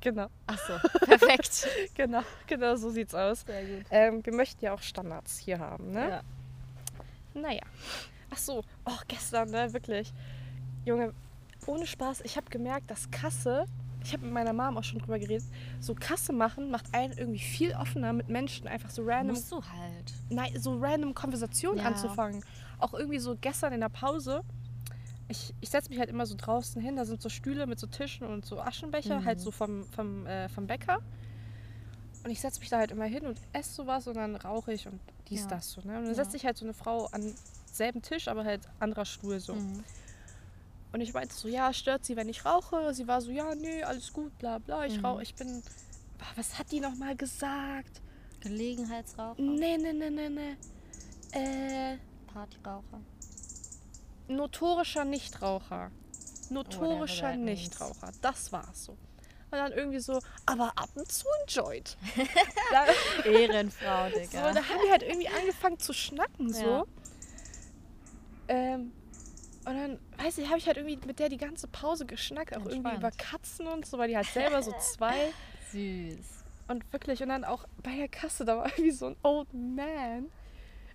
genau, 0.00 0.28
Ach 0.46 0.58
so, 0.58 0.88
perfekt. 1.04 1.68
genau, 1.94 2.22
genau, 2.46 2.76
so 2.76 2.88
sieht's 2.90 3.14
aus. 3.14 3.42
Sehr 3.42 3.64
gut. 3.64 3.86
Ähm, 3.90 4.24
wir 4.24 4.32
möchten 4.34 4.64
ja 4.64 4.72
auch 4.72 4.80
Standards 4.82 5.38
hier 5.38 5.58
haben, 5.58 5.90
ne? 5.92 6.08
Ja. 6.08 6.20
Naja. 7.34 7.62
Ach 8.30 8.38
so, 8.38 8.62
oh, 8.86 8.98
gestern, 9.08 9.50
ne, 9.50 9.72
wirklich. 9.74 10.12
Junge, 10.86 11.12
ohne 11.66 11.86
Spaß, 11.86 12.22
ich 12.22 12.36
habe 12.36 12.48
gemerkt, 12.50 12.90
dass 12.90 13.10
Kasse, 13.10 13.66
ich 14.02 14.12
habe 14.14 14.24
mit 14.24 14.32
meiner 14.32 14.52
Mom 14.54 14.78
auch 14.78 14.84
schon 14.84 14.98
drüber 15.00 15.18
geredet, 15.18 15.44
so 15.80 15.94
Kasse 15.94 16.32
machen 16.32 16.70
macht 16.70 16.92
einen 16.94 17.12
irgendwie 17.12 17.38
viel 17.38 17.74
offener 17.74 18.12
mit 18.14 18.28
Menschen, 18.28 18.66
einfach 18.66 18.90
so 18.90 19.02
random, 19.04 19.36
Musst 19.36 19.52
du 19.52 19.56
halt. 19.62 20.14
nein, 20.30 20.58
so 20.60 20.78
random 20.78 21.14
Konversationen 21.14 21.78
Ja. 21.80 21.84
anzufangen. 21.84 22.42
Auch 22.82 22.94
irgendwie 22.94 23.20
so 23.20 23.36
gestern 23.40 23.72
in 23.72 23.80
der 23.80 23.88
Pause, 23.88 24.42
ich, 25.28 25.54
ich 25.60 25.70
setze 25.70 25.88
mich 25.88 26.00
halt 26.00 26.10
immer 26.10 26.26
so 26.26 26.34
draußen 26.36 26.82
hin, 26.82 26.96
da 26.96 27.04
sind 27.04 27.22
so 27.22 27.28
Stühle 27.28 27.66
mit 27.68 27.78
so 27.78 27.86
Tischen 27.86 28.26
und 28.26 28.44
so 28.44 28.60
Aschenbecher, 28.60 29.20
Mhm. 29.20 29.24
halt 29.24 29.40
so 29.40 29.52
vom, 29.52 29.86
vom, 29.86 30.26
äh, 30.26 30.48
vom 30.48 30.66
Bäcker. 30.66 30.98
Und 32.24 32.30
ich 32.30 32.40
setze 32.40 32.58
mich 32.58 32.70
da 32.70 32.78
halt 32.78 32.90
immer 32.90 33.04
hin 33.04 33.24
und 33.24 33.40
esse 33.52 33.72
sowas 33.72 34.06
und 34.08 34.14
dann 34.14 34.34
rauche 34.34 34.72
ich 34.72 34.86
und 34.88 35.00
dies, 35.28 35.42
Ja. 35.42 35.46
das 35.48 35.70
so. 35.70 35.80
Ne? 35.82 35.96
Und 35.96 36.04
dann 36.04 36.06
Ja. 36.08 36.14
setzt 36.14 36.32
sich 36.32 36.44
halt 36.44 36.56
so 36.56 36.64
eine 36.64 36.74
Frau 36.74 37.06
an 37.06 37.34
selben 37.70 38.02
Tisch, 38.02 38.26
aber 38.26 38.44
halt 38.44 38.62
anderer 38.80 39.04
Stuhl 39.04 39.38
so. 39.38 39.54
Mhm. 39.54 39.84
Und 40.92 41.00
ich 41.00 41.14
meinte 41.14 41.34
so, 41.34 41.46
ja, 41.48 41.72
stört 41.72 42.04
sie, 42.04 42.16
wenn 42.16 42.28
ich 42.28 42.44
rauche? 42.44 42.92
Sie 42.94 43.06
war 43.06 43.20
so, 43.20 43.30
ja, 43.30 43.54
nee, 43.54 43.82
alles 43.84 44.12
gut, 44.12 44.36
bla 44.38 44.58
bla. 44.58 44.86
Ich 44.86 44.98
Mhm. 44.98 45.04
rauche, 45.06 45.22
ich 45.22 45.34
bin. 45.36 45.62
Was 46.36 46.58
hat 46.58 46.70
die 46.72 46.80
nochmal 46.80 47.14
gesagt? 47.16 48.02
Gelegenheitsraucher, 48.40 49.40
Nee, 49.40 49.78
nee, 49.78 49.92
nee, 49.92 50.10
nee, 50.10 50.28
nee. 50.28 50.56
Äh, 51.32 51.98
Partyraucher. 52.32 53.00
notorischer 54.28 55.04
Nichtraucher. 55.04 55.90
Notorischer 56.50 57.30
means. 57.36 57.44
Nichtraucher. 57.44 58.12
Das 58.20 58.52
war's 58.52 58.84
so. 58.84 58.92
Und 58.92 59.58
dann 59.58 59.72
irgendwie 59.72 60.00
so, 60.00 60.18
aber 60.46 60.72
ab 60.76 60.88
und 60.94 61.10
zu 61.12 61.26
ein 61.28 61.46
Joint. 61.46 61.98
Ehrenfrau, 63.24 64.08
so, 64.12 64.18
Digga. 64.18 64.52
da 64.52 64.60
haben 64.66 64.80
wir 64.82 64.90
halt 64.90 65.02
irgendwie 65.02 65.28
angefangen 65.28 65.78
zu 65.78 65.92
schnacken 65.92 66.52
so. 66.52 66.64
Ja. 66.64 66.84
Ähm, 68.48 68.92
und 69.64 69.76
dann, 69.76 69.98
weiß 70.18 70.38
ich, 70.38 70.48
habe 70.48 70.58
ich 70.58 70.66
halt 70.66 70.78
irgendwie 70.78 70.98
mit 71.06 71.18
der 71.18 71.28
die 71.28 71.36
ganze 71.36 71.68
Pause 71.68 72.06
geschnackt, 72.06 72.56
auch 72.56 72.60
irgendwie 72.66 72.88
Entspannt. 72.90 72.98
über 72.98 73.10
Katzen 73.12 73.66
und 73.68 73.86
so, 73.86 73.98
weil 73.98 74.08
die 74.08 74.16
halt 74.16 74.26
selber 74.26 74.62
so 74.62 74.72
zwei 74.80 75.32
Süß. 75.70 76.16
und 76.68 76.90
wirklich 76.92 77.22
und 77.22 77.28
dann 77.28 77.44
auch 77.44 77.64
bei 77.82 77.94
der 77.96 78.08
Kasse, 78.08 78.44
da 78.44 78.56
war 78.56 78.66
irgendwie 78.66 78.90
so 78.90 79.06
ein 79.06 79.16
Old 79.22 79.52
Man, 79.52 80.30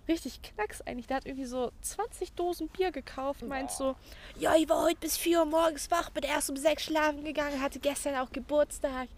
richtig 0.08 0.40
knacks 0.42 0.80
eigentlich, 0.82 1.06
der 1.06 1.18
hat 1.18 1.26
irgendwie 1.26 1.46
so 1.46 1.72
20 1.82 2.32
Dosen 2.32 2.68
Bier 2.68 2.90
gekauft, 2.90 3.42
meint 3.42 3.70
so, 3.70 3.96
ja, 4.38 4.54
ich 4.56 4.68
war 4.68 4.82
heute 4.82 4.98
bis 5.00 5.16
4 5.16 5.40
Uhr 5.40 5.44
morgens 5.46 5.90
wach, 5.90 6.10
bin 6.10 6.24
erst 6.24 6.50
um 6.50 6.56
6 6.56 6.82
schlafen 6.82 7.24
gegangen, 7.24 7.60
hatte 7.60 7.78
gestern 7.78 8.16
auch 8.16 8.30
Geburtstag. 8.30 9.08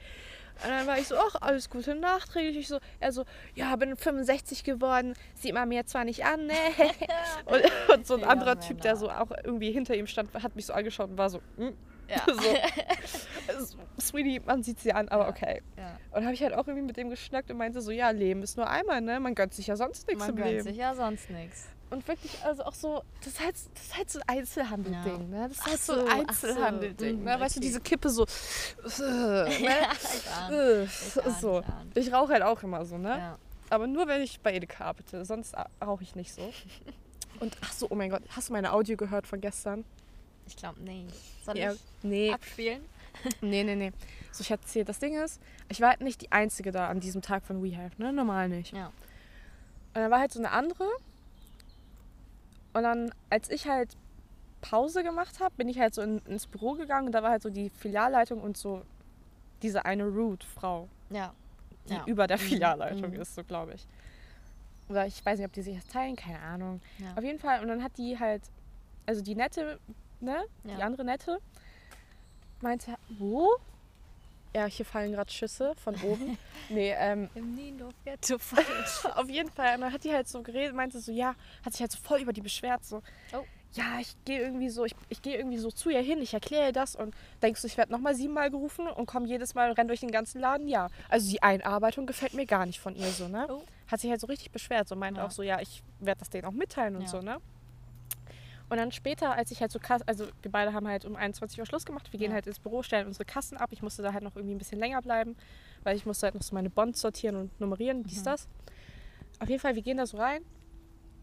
Und 0.62 0.68
dann 0.68 0.86
war 0.86 0.98
ich 0.98 1.08
so, 1.08 1.16
ach, 1.16 1.36
alles 1.40 1.70
Gute 1.70 1.94
nachträglich. 1.94 2.58
Ich 2.58 2.68
so, 2.68 2.80
er 2.98 3.12
so, 3.12 3.24
ja, 3.54 3.74
bin 3.76 3.96
65 3.96 4.62
geworden, 4.62 5.14
sieht 5.34 5.54
man 5.54 5.68
mir 5.68 5.86
zwar 5.86 6.04
nicht 6.04 6.24
an, 6.24 6.46
ne? 6.46 6.54
und, 7.46 7.94
und 7.94 8.06
so 8.06 8.14
ein 8.14 8.24
anderer 8.24 8.60
Typ, 8.60 8.82
der 8.82 8.96
so 8.96 9.10
auch 9.10 9.30
irgendwie 9.42 9.72
hinter 9.72 9.94
ihm 9.94 10.06
stand, 10.06 10.34
hat 10.34 10.56
mich 10.56 10.66
so 10.66 10.74
angeschaut 10.74 11.10
und 11.10 11.18
war 11.18 11.30
so, 11.30 11.40
hm. 11.56 11.74
Ja. 12.10 12.24
so, 13.58 13.76
Sweetie, 14.00 14.40
man 14.40 14.62
sieht 14.62 14.80
sie 14.80 14.92
an, 14.92 15.08
aber 15.08 15.24
Ja. 15.24 15.30
okay. 15.30 15.62
ja. 15.76 15.96
Und 16.12 16.24
habe 16.24 16.34
ich 16.34 16.42
halt 16.42 16.54
auch 16.54 16.66
irgendwie 16.66 16.86
mit 16.86 16.96
dem 16.96 17.10
geschnackt 17.10 17.50
und 17.50 17.56
meinte 17.56 17.80
so, 17.80 17.90
ja, 17.90 18.10
Leben 18.10 18.42
ist 18.42 18.56
nur 18.56 18.68
einmal, 18.68 19.00
ne? 19.00 19.20
Man 19.20 19.34
gönnt 19.34 19.54
sich 19.54 19.66
ja 19.66 19.76
sonst 19.76 20.06
nichts 20.08 20.20
Man 20.20 20.30
im 20.30 20.36
gönnt 20.36 20.48
Leben. 20.50 20.62
sich 20.64 20.76
ja 20.76 20.94
sonst 20.94 21.30
nichts. 21.30 21.68
Und 21.90 22.06
wirklich, 22.06 22.32
also 22.44 22.62
auch 22.64 22.74
so, 22.74 23.02
das 23.18 23.32
ist 23.34 23.40
halt, 23.40 23.54
das 23.74 23.82
ist 23.82 23.96
halt 23.96 24.10
so 24.10 24.20
ein 24.20 24.38
Einzelhandel-Ding, 24.38 25.28
ne? 25.30 25.48
Das 25.48 25.58
ist 25.58 25.66
halt 25.66 25.80
so 25.80 25.94
so, 25.94 26.00
ein 26.00 26.06
so, 26.06 26.12
Einzelhandel-Ding, 26.46 27.20
mm, 27.20 27.24
ne? 27.24 27.40
Weißt 27.40 27.56
du, 27.56 27.60
diese 27.60 27.80
Kippe 27.80 28.08
so, 28.10 28.24
ne? 28.98 29.48
ich 29.48 29.64
Äh, 30.50 30.84
ich 30.84 30.90
so. 31.40 31.62
ich. 31.94 32.06
Ich 32.06 32.12
rauche 32.12 32.32
halt 32.32 32.42
auch 32.42 32.62
immer 32.62 32.84
so, 32.84 32.96
ne? 32.96 33.18
Ja. 33.18 33.38
Aber 33.70 33.86
nur, 33.86 34.06
wenn 34.06 34.20
ich 34.22 34.40
bei 34.40 34.52
Edeka 34.54 34.84
arbeite, 34.84 35.24
sonst 35.24 35.54
rauche 35.84 36.02
ich 36.02 36.14
nicht 36.14 36.32
so. 36.32 36.52
Und 37.40 37.56
ach 37.62 37.72
so, 37.72 37.86
oh 37.90 37.94
mein 37.94 38.10
Gott, 38.10 38.22
hast 38.34 38.48
du 38.48 38.52
meine 38.52 38.72
Audio 38.72 38.96
gehört 38.96 39.26
von 39.26 39.40
gestern? 39.40 39.84
Ich 40.46 40.56
glaube 40.56 40.80
nicht. 40.82 41.14
Soll 41.44 41.56
Ja, 41.58 41.72
ich 41.72 41.80
nee, 42.02 42.32
abspielen? 42.32 42.82
nee, 43.40 43.62
nee, 43.64 43.74
nee. 43.76 43.92
So, 44.32 44.42
ich 44.42 44.50
erzähle, 44.50 44.84
das 44.84 44.98
Ding 44.98 45.16
ist, 45.20 45.40
ich 45.68 45.80
war 45.80 45.90
halt 45.90 46.00
nicht 46.00 46.20
die 46.22 46.32
Einzige 46.32 46.70
da 46.72 46.88
an 46.88 47.00
diesem 47.00 47.22
Tag 47.22 47.44
von 47.44 47.62
WeHave, 47.62 47.90
ne? 47.98 48.12
Normal 48.12 48.48
nicht. 48.48 48.72
Ja. 48.72 48.86
Und 48.86 49.94
dann 49.94 50.10
war 50.10 50.20
halt 50.20 50.32
so 50.32 50.38
eine 50.38 50.50
andere. 50.52 50.84
Und 52.72 52.82
dann, 52.84 53.12
als 53.30 53.50
ich 53.50 53.66
halt 53.66 53.96
Pause 54.60 55.02
gemacht 55.02 55.40
habe, 55.40 55.54
bin 55.56 55.68
ich 55.68 55.78
halt 55.80 55.94
so 55.94 56.02
in, 56.02 56.18
ins 56.26 56.46
Büro 56.46 56.74
gegangen 56.74 57.06
und 57.06 57.12
da 57.12 57.22
war 57.22 57.30
halt 57.30 57.42
so 57.42 57.50
die 57.50 57.70
Filialleitung 57.70 58.40
und 58.40 58.56
so 58.56 58.82
diese 59.62 59.84
eine 59.84 60.04
Root-Frau, 60.06 60.88
Ja. 61.10 61.32
die 61.88 61.94
ja. 61.94 62.04
über 62.06 62.26
der 62.26 62.36
Mhm, 62.38 62.42
Filialleitung 62.42 63.10
mhm. 63.10 63.20
ist, 63.20 63.34
so 63.34 63.42
glaube 63.42 63.74
ich. 63.74 63.86
Oder 64.88 65.06
ich 65.06 65.24
weiß 65.24 65.38
nicht, 65.38 65.46
ob 65.46 65.52
die 65.52 65.62
sich 65.62 65.76
das 65.76 65.86
teilen, 65.86 66.14
keine 66.16 66.40
Ahnung. 66.40 66.80
Ja. 66.98 67.14
Auf 67.16 67.24
jeden 67.24 67.38
Fall, 67.38 67.60
und 67.60 67.68
dann 67.68 67.82
hat 67.82 67.96
die 67.98 68.18
halt, 68.18 68.42
also 69.06 69.22
die 69.22 69.34
nette, 69.34 69.78
ne, 70.20 70.44
die 70.64 70.70
Ja. 70.70 70.78
andere 70.86 71.04
nette, 71.04 71.38
meinte, 72.60 72.94
wo? 73.18 73.48
Ja, 74.54 74.66
hier 74.66 74.84
fallen 74.84 75.12
gerade 75.12 75.30
Schüsse 75.30 75.74
von 75.76 75.94
oben. 76.02 76.36
nee, 76.68 76.92
ähm, 76.98 77.30
Im 77.36 77.54
Niendorf 77.54 77.94
Ghetto 78.04 78.36
falsch. 78.38 79.04
auf 79.14 79.28
jeden 79.28 79.50
Fall. 79.50 79.76
Und 79.76 79.82
dann 79.82 79.92
hat 79.92 80.02
die 80.02 80.12
halt 80.12 80.26
so 80.28 80.42
geredet, 80.42 80.74
meinte 80.74 80.98
so, 81.00 81.12
ja, 81.12 81.34
hat 81.64 81.72
sich 81.72 81.80
halt 81.82 81.92
so 81.92 81.98
voll 82.02 82.20
über 82.20 82.32
die 82.32 82.40
beschwert, 82.40 82.84
so, 82.84 83.00
Oh. 83.32 83.44
ja, 83.74 84.00
ich 84.00 84.16
gehe 84.24 84.40
irgendwie 84.40 84.68
so, 84.68 84.84
ich, 84.84 84.94
ich 85.08 85.22
gehe 85.22 85.36
irgendwie 85.36 85.58
so 85.58 85.70
zu 85.70 85.88
ihr 85.90 86.00
hin, 86.00 86.20
ich 86.20 86.34
erkläre 86.34 86.66
ihr 86.66 86.72
das 86.72 86.96
und 86.96 87.14
denkst 87.42 87.60
du, 87.62 87.68
ich 87.68 87.76
werde 87.76 87.92
nochmal 87.92 88.16
siebenmal 88.16 88.50
gerufen 88.50 88.88
und 88.88 89.06
komme 89.06 89.26
jedes 89.28 89.54
Mal 89.54 89.70
und 89.70 89.78
renn 89.78 89.86
durch 89.86 90.00
den 90.00 90.10
ganzen 90.10 90.40
Laden? 90.40 90.66
Ja. 90.66 90.88
Also 91.08 91.30
die 91.30 91.42
Einarbeitung 91.44 92.06
gefällt 92.06 92.34
mir 92.34 92.44
gar 92.46 92.66
nicht 92.66 92.80
von 92.80 92.96
ihr 92.96 93.06
so, 93.12 93.28
ne? 93.28 93.46
Oh. 93.48 93.62
Hat 93.86 94.00
sich 94.00 94.10
halt 94.10 94.20
so 94.20 94.26
richtig 94.26 94.50
beschwert, 94.50 94.88
so 94.88 94.96
meinte 94.96 95.20
Ja. 95.20 95.26
auch 95.26 95.30
so, 95.30 95.44
ja, 95.44 95.60
ich 95.60 95.84
werde 96.00 96.18
das 96.18 96.28
denen 96.30 96.46
auch 96.46 96.50
mitteilen 96.52 96.96
und 96.96 97.02
Ja. 97.02 97.08
so, 97.08 97.20
ne? 97.20 97.38
Und 98.70 98.76
dann 98.76 98.92
später, 98.92 99.34
als 99.34 99.50
ich 99.50 99.60
halt 99.60 99.72
so 99.72 99.78
Kasse, 99.80 100.06
also 100.06 100.26
wir 100.42 100.50
beide 100.50 100.72
haben 100.72 100.86
halt 100.86 101.04
um 101.04 101.16
21 101.16 101.58
Uhr 101.58 101.66
Schluss 101.66 101.84
gemacht, 101.84 102.12
wir 102.12 102.18
gehen 102.20 102.30
Ja. 102.30 102.34
halt 102.36 102.46
ins 102.46 102.60
Büro, 102.60 102.82
stellen 102.82 103.06
unsere 103.08 103.24
Kassen 103.24 103.56
ab. 103.58 103.70
Ich 103.72 103.82
musste 103.82 104.00
da 104.02 104.12
halt 104.12 104.22
noch 104.22 104.36
irgendwie 104.36 104.54
ein 104.54 104.58
bisschen 104.58 104.78
länger 104.78 105.02
bleiben, 105.02 105.36
weil 105.82 105.96
ich 105.96 106.06
musste 106.06 106.26
halt 106.26 106.34
noch 106.36 106.42
so 106.42 106.54
meine 106.54 106.70
Bonds 106.70 107.00
sortieren 107.00 107.34
und 107.36 107.60
nummerieren, 107.60 108.04
dies, 108.04 108.20
Mhm. 108.20 108.24
das. 108.24 108.48
Auf 109.40 109.48
jeden 109.48 109.60
Fall, 109.60 109.74
wir 109.74 109.82
gehen 109.82 109.96
da 109.96 110.06
so 110.06 110.18
rein, 110.18 110.42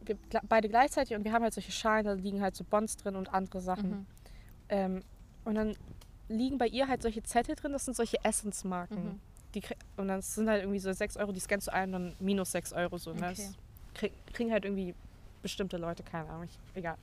wir 0.03 0.17
beide 0.49 0.67
gleichzeitig 0.67 1.15
und 1.15 1.23
wir 1.23 1.31
haben 1.31 1.43
halt 1.43 1.53
solche 1.53 1.71
Schalen, 1.71 2.05
da 2.05 2.13
liegen 2.13 2.41
halt 2.41 2.55
so 2.55 2.63
Bonds 2.65 2.97
drin 2.97 3.15
und 3.15 3.33
andere 3.33 3.61
Sachen. 3.61 3.89
Mhm. 3.91 4.05
Ähm, 4.69 5.03
und 5.45 5.55
dann 5.55 5.75
liegen 6.27 6.57
bei 6.57 6.67
ihr 6.67 6.89
halt 6.89 7.01
solche 7.01 7.23
Zettel 7.23 7.55
drin, 7.55 7.71
das 7.71 7.85
sind 7.85 7.95
solche 7.95 8.17
Essensmarken. 8.25 9.05
Mhm. 9.05 9.19
Die 9.55 9.61
und 9.95 10.09
dann 10.09 10.21
sind 10.21 10.49
halt 10.49 10.63
irgendwie 10.63 10.79
so 10.79 10.91
6 10.91 11.15
Euro, 11.15 11.31
die 11.31 11.39
scannst 11.39 11.67
du 11.67 11.73
ein 11.73 11.93
und 11.93 12.03
dann 12.09 12.15
minus 12.19 12.51
6 12.51 12.73
Euro 12.73 12.97
so. 12.97 13.11
Ne? 13.13 13.17
Okay. 13.19 13.35
Das 13.35 13.53
krieg, 13.93 14.11
kriegen 14.33 14.51
halt 14.51 14.65
irgendwie 14.65 14.93
bestimmte 15.41 15.77
Leute, 15.77 16.03
keine 16.03 16.27
Ahnung, 16.29 16.43
ich, 16.43 16.59
egal. 16.75 16.97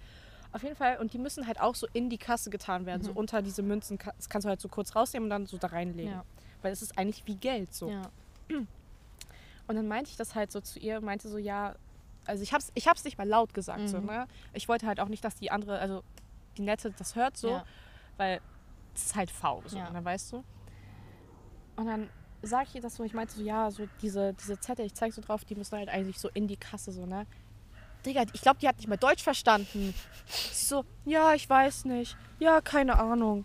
Auf 0.54 0.62
jeden 0.62 0.76
Fall, 0.76 0.98
und 0.98 1.12
die 1.12 1.18
müssen 1.18 1.48
halt 1.48 1.60
auch 1.60 1.74
so 1.74 1.88
in 1.92 2.08
die 2.08 2.16
Kasse 2.16 2.48
getan 2.48 2.86
werden, 2.86 3.02
so 3.02 3.10
Mhm. 3.10 3.16
unter 3.16 3.42
diese 3.42 3.62
Münzen, 3.62 3.98
das 4.16 4.28
kannst 4.28 4.44
du 4.44 4.48
halt 4.48 4.60
so 4.60 4.68
kurz 4.68 4.94
rausnehmen 4.94 5.26
und 5.26 5.30
dann 5.30 5.46
so 5.46 5.58
da 5.58 5.66
reinlegen. 5.66 6.12
Ja. 6.12 6.24
Weil 6.62 6.72
es 6.72 6.80
ist 6.80 6.96
eigentlich 6.96 7.26
wie 7.26 7.34
Geld 7.34 7.74
so. 7.74 7.90
Ja. 7.90 8.02
Und 9.66 9.74
dann 9.76 9.88
meinte 9.88 10.10
ich 10.10 10.16
das 10.16 10.36
halt 10.36 10.52
so 10.52 10.60
zu 10.60 10.78
ihr, 10.78 11.00
meinte 11.00 11.28
so, 11.28 11.38
ja, 11.38 11.74
also 12.24 12.42
ich 12.44 12.52
hab's, 12.52 12.70
ich 12.74 12.86
hab's 12.86 13.02
nicht 13.04 13.18
mal 13.18 13.26
laut 13.28 13.52
gesagt, 13.52 13.88
so, 13.88 13.98
Mhm. 14.00 14.06
ne? 14.06 14.26
Ich 14.52 14.68
wollte 14.68 14.86
halt 14.86 15.00
auch 15.00 15.08
nicht, 15.08 15.24
dass 15.24 15.34
die 15.34 15.50
andere, 15.50 15.78
also 15.80 16.04
die 16.56 16.62
Nette 16.62 16.92
das 16.96 17.16
hört 17.16 17.36
so, 17.36 17.48
Ja. 17.50 17.64
weil 18.16 18.40
es 18.94 19.06
ist 19.06 19.16
halt 19.16 19.30
faul, 19.32 19.62
so, 19.66 19.76
Ja. 19.76 19.90
ne, 19.90 20.04
weißt 20.04 20.32
du? 20.32 20.44
Und 21.76 21.86
dann 21.86 22.08
sag 22.42 22.68
ich 22.68 22.76
ihr 22.76 22.80
das 22.80 22.94
so, 22.94 23.02
ich 23.02 23.12
meinte 23.14 23.34
so, 23.34 23.42
ja, 23.42 23.70
so 23.72 23.86
diese, 24.02 24.34
diese 24.34 24.60
Zettel, 24.60 24.86
ich 24.86 24.94
zeig 24.94 25.12
so 25.12 25.20
drauf, 25.20 25.44
die 25.44 25.56
müssen 25.56 25.76
halt 25.76 25.88
eigentlich 25.88 26.20
so 26.20 26.28
in 26.32 26.46
die 26.46 26.56
Kasse, 26.56 26.92
so, 26.92 27.06
ne? 27.06 27.26
Digga, 28.04 28.24
ich 28.32 28.40
glaube, 28.40 28.58
die 28.60 28.68
hat 28.68 28.76
nicht 28.76 28.88
mal 28.88 28.96
Deutsch 28.96 29.22
verstanden. 29.22 29.94
Sie 30.26 30.66
so, 30.66 30.84
ja, 31.04 31.34
ich 31.34 31.48
weiß 31.48 31.84
nicht. 31.86 32.16
Ja, 32.38 32.60
keine 32.60 32.98
Ahnung. 32.98 33.44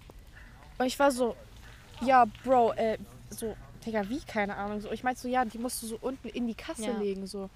Und 0.77 0.85
ich 0.85 0.97
war 0.99 1.11
so, 1.11 1.35
ja, 2.01 2.25
Bro, 2.43 2.73
äh, 2.73 2.97
so, 3.29 3.55
Digga, 3.85 4.07
wie, 4.09 4.19
keine 4.21 4.55
Ahnung. 4.55 4.81
So, 4.81 4.91
ich 4.91 5.03
meinte 5.03 5.21
so, 5.21 5.27
ja, 5.27 5.45
die 5.45 5.57
musst 5.57 5.81
du 5.81 5.87
so 5.87 5.97
unten 5.99 6.29
in 6.29 6.47
die 6.47 6.55
Kasse 6.55 6.85
Ja. 6.91 6.99
legen, 6.99 7.27
so. 7.27 7.49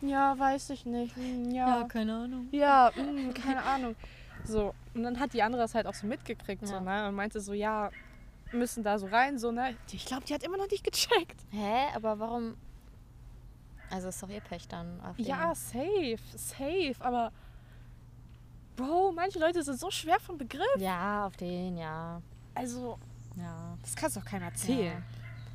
Ja, 0.00 0.38
weiß 0.38 0.70
ich 0.70 0.84
nicht. 0.86 1.16
Hm, 1.16 1.50
ja, 1.52 1.84
keine 1.88 2.14
Ahnung. 2.14 2.48
ja, 2.52 2.92
mm, 2.94 3.32
keine 3.32 3.62
Ahnung. 3.62 3.96
So, 4.44 4.74
und 4.94 5.02
dann 5.02 5.18
hat 5.18 5.32
die 5.32 5.42
andere 5.42 5.62
das 5.62 5.74
halt 5.74 5.86
auch 5.86 5.94
so 5.94 6.06
mitgekriegt, 6.06 6.66
so, 6.66 6.74
Ja. 6.74 6.80
ne? 6.80 7.08
Und 7.08 7.14
meinte 7.14 7.40
so, 7.40 7.52
ja, 7.52 7.90
müssen 8.52 8.84
da 8.84 8.98
so 8.98 9.06
rein, 9.06 9.38
so, 9.38 9.50
ne? 9.50 9.76
Ich 9.90 10.04
glaube, 10.04 10.24
die 10.26 10.34
hat 10.34 10.42
immer 10.42 10.56
noch 10.58 10.68
nicht 10.70 10.84
gecheckt. 10.84 11.40
Hä? 11.50 11.86
Aber 11.94 12.18
warum? 12.18 12.56
Also 13.90 14.08
ist 14.08 14.22
doch 14.22 14.28
ihr 14.28 14.40
Pech 14.40 14.66
dann. 14.68 15.00
Ja, 15.18 15.54
safe, 15.54 16.18
safe, 16.36 16.94
aber 17.00 17.32
Bro, 18.76 19.12
manche 19.12 19.38
Leute 19.38 19.62
sind 19.62 19.78
so 19.78 19.90
schwer 19.90 20.18
vom 20.18 20.36
Begriff. 20.36 20.66
Ja, 20.78 21.26
auf 21.26 21.36
den, 21.36 21.76
ja. 21.76 22.20
Also, 22.54 22.98
Ja. 23.36 23.76
das 23.82 23.94
kannst 23.94 24.16
doch 24.16 24.24
keiner 24.24 24.46
erzählen. 24.46 24.96
ja. 24.96 25.02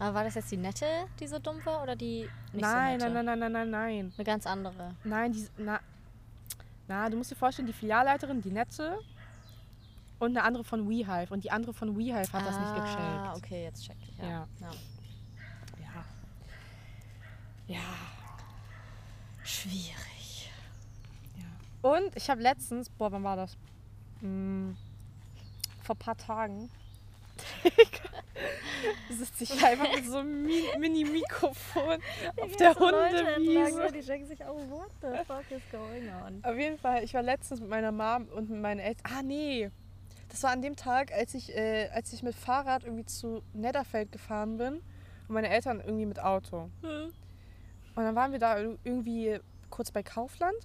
Aber 0.06 0.13
war 0.13 0.24
das 0.24 0.36
jetzt 0.36 0.50
die 0.52 0.56
nette, 0.58 0.86
die 1.20 1.28
so 1.28 1.39
dumm 1.39 1.60
war, 1.65 1.84
oder 1.84 1.94
die 1.98 2.30
nicht 2.54 2.62
nein, 2.62 2.98
so 3.02 3.08
nein, 3.10 3.13
nette? 3.26 3.26
nein, 3.26 3.39
nein, 3.39 3.52
nein, 3.52 3.52
nein, 3.52 3.70
nein. 3.70 4.13
Eine 4.15 4.24
ganz 4.24 4.48
andere. 4.48 4.96
Nein, 5.04 5.34
die, 5.34 5.46
na, 5.58 5.82
na, 6.88 7.10
du 7.10 7.18
musst 7.18 7.32
dir 7.32 7.36
vorstellen, 7.36 7.68
die 7.68 7.74
Filialleiterin, 7.74 8.42
die 8.42 8.52
nette 8.52 8.98
und 10.20 10.30
eine 10.38 10.44
andere 10.44 10.63
von 10.63 10.88
WeHive. 10.89 11.32
Und 11.34 11.44
die 11.44 11.52
andere 11.52 11.74
von 11.74 11.98
WeHive 11.98 12.32
hat 12.32 12.46
das 12.46 12.58
nicht 12.58 12.70
Ah, 12.70 13.34
gecheckt. 13.34 13.46
okay, 13.46 13.63
jetzt 13.65 13.84
check 13.86 13.98
ich. 14.10 14.18
Ja. 14.20 14.26
Ja. 14.30 14.48
ja. 14.62 14.72
Ja. 17.68 17.76
Ja. 17.76 17.80
Schwierig. 19.62 20.52
ja. 21.38 21.89
Und 21.89 22.15
ich 22.15 22.30
habe 22.30 22.41
letztens, 22.41 22.89
boah, 22.89 23.12
wann 23.12 23.24
war 23.24 23.36
das? 23.36 23.58
Hm, 24.22 24.78
vor 25.84 25.95
ein 25.95 26.00
paar 26.00 26.17
Tagen. 26.17 26.69
sitze 29.10 29.43
ich 29.43 29.63
einfach 29.65 29.93
mit 29.93 30.06
so 30.06 30.17
einem 30.17 30.45
Mi 30.45 30.63
Mini-Mikrofon 30.78 32.00
auf 32.41 32.56
der 32.58 32.76
Hundewiese. 32.76 33.91
die 33.93 34.02
denken 34.02 34.28
sich, 34.28 34.39
oh, 34.45 34.60
what 34.69 34.89
the 35.02 35.08
fuck 35.26 35.50
is 35.52 35.62
going 35.72 36.10
on? 36.10 36.43
Auf 36.43 36.58
jeden 36.58 36.78
Fall, 36.78 37.04
ich 37.04 37.13
war 37.13 37.22
letztens 37.22 37.60
mit 37.62 37.69
meiner 37.69 37.91
Mom 37.91 38.28
und 38.28 38.50
mit 38.50 38.62
meinen 38.62 38.80
Eltern. 38.80 39.12
Ah, 39.12 39.22
nee. 39.24 39.69
Das 40.30 40.43
war 40.43 40.52
an 40.52 40.62
dem 40.62 40.76
Tag, 40.76 41.12
als 41.12 41.34
ich, 41.34 41.56
äh, 41.56 41.89
als 41.93 42.13
ich 42.13 42.22
mit 42.22 42.36
Fahrrad 42.36 42.84
irgendwie 42.84 43.06
zu 43.06 43.41
Netterfeld 43.54 44.12
gefahren 44.12 44.58
bin 44.58 44.76
und 45.28 45.34
meine 45.34 45.50
Eltern 45.50 45.80
irgendwie 45.80 46.06
mit 46.06 46.19
Auto. 46.19 46.69
Und 48.00 48.06
dann 48.06 48.16
waren 48.16 48.32
wir 48.32 48.40
da 48.40 48.56
ir- 48.56 48.78
irgendwie 48.86 49.40
kurz 49.70 49.92
bei 49.92 50.04
Kaufland 50.04 50.56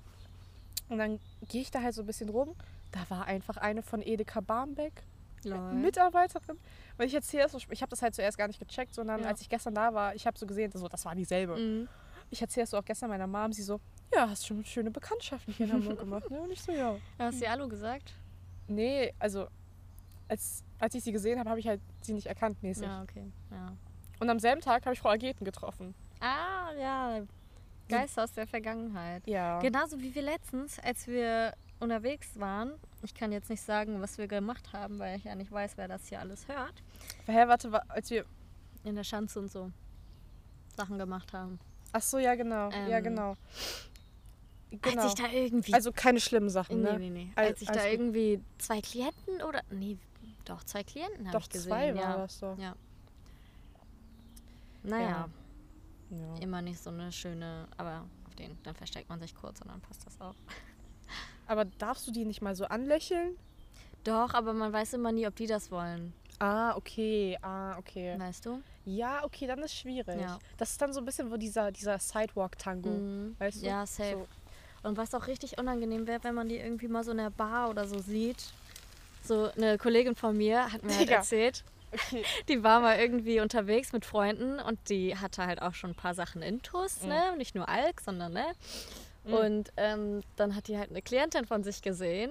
und 0.89 0.99
dann 0.99 1.19
gehe 1.49 1.63
ich 1.63 1.71
da 1.73 1.83
halt 1.83 1.93
so 1.93 2.03
ein 2.03 2.07
bisschen 2.07 2.29
rum. 2.29 2.55
Da 2.93 3.01
war 3.09 3.25
einfach 3.27 3.57
eine 3.57 3.83
von 3.83 4.03
Edeka 4.03 4.41
Barmbek, 4.41 5.03
Mitarbeiterin. 5.73 6.59
Und 6.97 7.05
ich 7.05 7.13
erzähle 7.13 7.43
das 7.43 7.53
so, 7.53 7.59
ich 7.71 7.83
habe 7.83 7.91
das 7.91 8.03
halt 8.03 8.15
zuerst 8.15 8.39
gar 8.39 8.47
nicht 8.47 8.61
gecheckt, 8.61 8.95
sondern 8.95 9.23
Ja. 9.23 9.27
als 9.29 9.41
ich 9.41 9.49
gestern 9.49 9.75
da 9.75 9.93
war, 9.93 10.15
ich 10.15 10.29
habe 10.29 10.39
so 10.39 10.47
gesehen, 10.47 10.71
so, 10.73 10.87
das 10.87 11.05
war 11.05 11.17
dieselbe. 11.17 11.57
Mhm. 11.57 11.89
Ich 12.31 12.41
erzähle 12.41 12.65
es 12.65 12.71
so 12.71 12.79
auch 12.79 12.85
gestern 12.85 13.11
meiner 13.11 13.27
Mom, 13.27 13.53
sie 13.53 13.63
so, 13.63 13.81
ja, 14.15 14.29
hast 14.31 14.47
schon 14.47 14.65
schöne 14.65 14.93
Bekanntschaften 14.93 15.53
hier 15.55 15.67
in 15.67 15.73
Hamburg 15.73 15.99
gemacht. 15.99 16.31
Ne? 16.31 16.41
Und 16.41 16.53
ich 16.53 16.63
so, 16.63 16.71
ja. 16.71 16.97
Hast 17.19 17.43
du 17.43 17.49
Alu 17.49 17.69
gesagt? 17.69 18.15
Nee, 18.69 19.13
also 19.19 19.49
als, 20.29 20.63
als 20.79 20.95
ich 20.95 21.03
sie 21.03 21.11
gesehen 21.13 21.41
habe, 21.41 21.51
habe 21.51 21.59
ich 21.59 21.67
halt 21.67 21.81
sie 22.01 22.13
nicht 22.13 22.27
erkannt 22.27 22.63
mäßig. 22.63 22.87
Ja, 22.87 23.03
okay. 23.03 23.25
Ja. 23.51 23.73
Und 24.21 24.31
am 24.31 24.39
selben 24.39 24.61
Tag 24.61 24.85
habe 24.87 24.95
ich 24.95 25.01
Frau 25.01 25.11
Ageten 25.11 25.45
getroffen. 25.45 25.95
Ah, 26.21 26.54
ja. 26.79 27.23
Geister 27.89 28.25
aus 28.25 28.33
der 28.33 28.47
Vergangenheit. 28.47 29.27
Ja. 29.27 29.61
Genauso 29.61 30.01
wie 30.01 30.15
wir 30.15 30.23
letztens, 30.23 30.79
als 30.79 31.07
wir 31.07 31.53
unterwegs 31.81 32.39
waren. 32.41 32.73
Ich 33.03 33.15
kann 33.15 33.31
jetzt 33.33 33.51
nicht 33.51 33.61
sagen, 33.63 34.01
was 34.01 34.17
wir 34.17 34.27
gemacht 34.27 34.73
haben, 34.73 34.99
weil 34.99 35.19
ich 35.19 35.25
ja 35.25 35.35
nicht 35.35 35.53
weiß, 35.53 35.77
wer 35.77 35.87
das 35.89 36.09
hier 36.09 36.21
alles 36.21 36.49
hört. 36.49 36.73
Hä, 37.27 37.47
warte, 37.47 37.73
wa- 37.73 37.85
als 37.89 38.11
wir. 38.11 38.25
In 38.85 38.97
der 38.97 39.05
Schanze 39.05 39.39
und 39.39 39.51
so 39.51 39.71
Sachen 40.77 40.99
gemacht 40.99 41.33
haben. 41.33 41.59
Ach 41.93 42.03
so, 42.03 42.19
ja, 42.19 42.35
genau. 42.35 42.71
ja, 42.71 42.99
Ähm, 42.99 43.05
genau. 43.05 43.37
Genau. 44.71 45.03
Als 45.03 45.13
ich 45.15 45.23
da 45.25 45.31
irgendwie. 45.31 45.73
also 45.73 45.93
keine 45.93 46.21
schlimmen 46.21 46.51
Sachen, 46.51 46.83
nee, 46.83 46.91
ne? 46.93 46.99
nee, 46.99 47.11
nee. 47.11 47.33
Al- 47.37 47.47
Als 47.49 47.63
ich 47.63 47.69
alles 47.71 47.83
da 47.83 47.89
irgendwie 47.89 48.41
zwei 48.59 48.81
Klienten 48.81 49.41
oder. 49.43 49.63
Nee, 49.71 49.97
doch, 50.45 50.65
zwei 50.65 50.83
Klienten 50.83 51.27
habe 51.29 51.39
Doch 51.39 51.45
ich 51.45 51.51
gesehen. 51.51 51.71
zwei 51.71 51.87
ja. 51.89 51.95
war 51.97 52.17
das 52.19 52.39
so. 52.39 52.57
Ja. 52.59 52.75
Naja, 54.83 55.09
Ja. 55.09 55.29
Immer 56.41 56.63
nicht 56.63 56.83
so 56.83 56.91
eine 56.91 57.13
schöne. 57.13 57.67
Aber 57.77 58.05
auf 58.27 58.35
den, 58.35 58.57
dann 58.63 58.75
versteckt 58.75 59.09
man 59.09 59.21
sich 59.21 59.35
kurz 59.35 59.61
und 59.61 59.69
dann 59.69 59.81
passt 59.81 60.07
das 60.07 60.21
auch. 60.21 60.35
Aber 61.47 61.65
darfst 61.65 62.07
du 62.07 62.11
die 62.11 62.25
nicht 62.25 62.43
mal 62.43 62.55
so 62.55 62.65
anlächeln? 62.65 63.37
Doch, 64.05 64.35
aber 64.35 64.53
man 64.53 64.73
weiß 64.73 64.95
immer 64.95 65.13
nie, 65.13 65.27
ob 65.27 65.35
die 65.35 65.47
das 65.47 65.71
wollen. 65.71 66.13
Ah, 66.39 66.77
okay. 66.77 67.39
Ah, 67.43 67.79
okay. 67.79 68.19
Weißt 68.19 68.45
du? 68.45 68.61
Ja, 68.85 69.25
okay, 69.25 69.47
dann 69.47 69.61
ist 69.61 69.75
schwierig. 69.75 70.21
Ja. 70.21 70.39
Das 70.59 70.73
ist 70.73 70.83
dann 70.83 70.93
so 70.93 71.01
ein 71.01 71.07
bisschen 71.07 71.31
wo 71.31 71.37
dieser, 71.37 71.73
dieser 71.73 71.99
Sidewalk-Tango. 71.99 72.91
Mhm. 72.91 73.37
Weißt 73.39 73.63
du? 73.63 73.67
Ja, 73.67 73.87
safe. 73.87 74.27
Und 74.83 74.99
was 74.99 75.15
auch 75.15 75.27
richtig 75.27 75.59
unangenehm 75.59 76.07
wäre, 76.07 76.23
wenn 76.25 76.35
man 76.35 76.49
die 76.49 76.59
irgendwie 76.59 76.89
mal 76.89 77.03
so 77.03 77.13
in 77.13 77.17
der 77.17 77.31
Bar 77.31 77.71
oder 77.71 77.87
so 77.87 77.99
sieht. 77.99 78.53
So 79.23 79.51
eine 79.57 79.79
Kollegin 79.79 80.15
von 80.15 80.37
mir 80.37 80.71
hat 80.71 80.83
mir 80.83 80.97
halt 80.97 81.09
erzählt, 81.09 81.65
Okay. 81.95 82.25
die 82.49 82.63
war 82.63 82.81
mal 82.81 82.99
irgendwie 82.99 83.41
unterwegs 83.41 83.93
mit 83.93 84.05
Freunden 84.05 84.59
und 84.61 84.79
die 84.89 85.17
hatte 85.17 85.47
halt 85.47 85.63
auch 85.63 85.75
schon 85.75 85.91
ein 85.91 85.97
paar 85.97 86.15
Sachen 86.15 86.43
intus, 86.43 87.03
Mhm. 87.03 87.09
ne? 87.09 87.37
Nicht 87.37 87.55
nur 87.55 87.69
Alk, 87.69 88.01
sondern 88.01 88.33
ne? 88.33 88.45
Und 89.25 89.73
ähm, 89.79 90.23
dann 90.37 90.55
hat 90.55 90.69
die 90.69 90.77
halt 90.77 90.91
eine 90.91 91.01
Klientin 91.01 91.47
von 91.47 91.65
sich 91.65 91.81
gesehen 91.81 92.31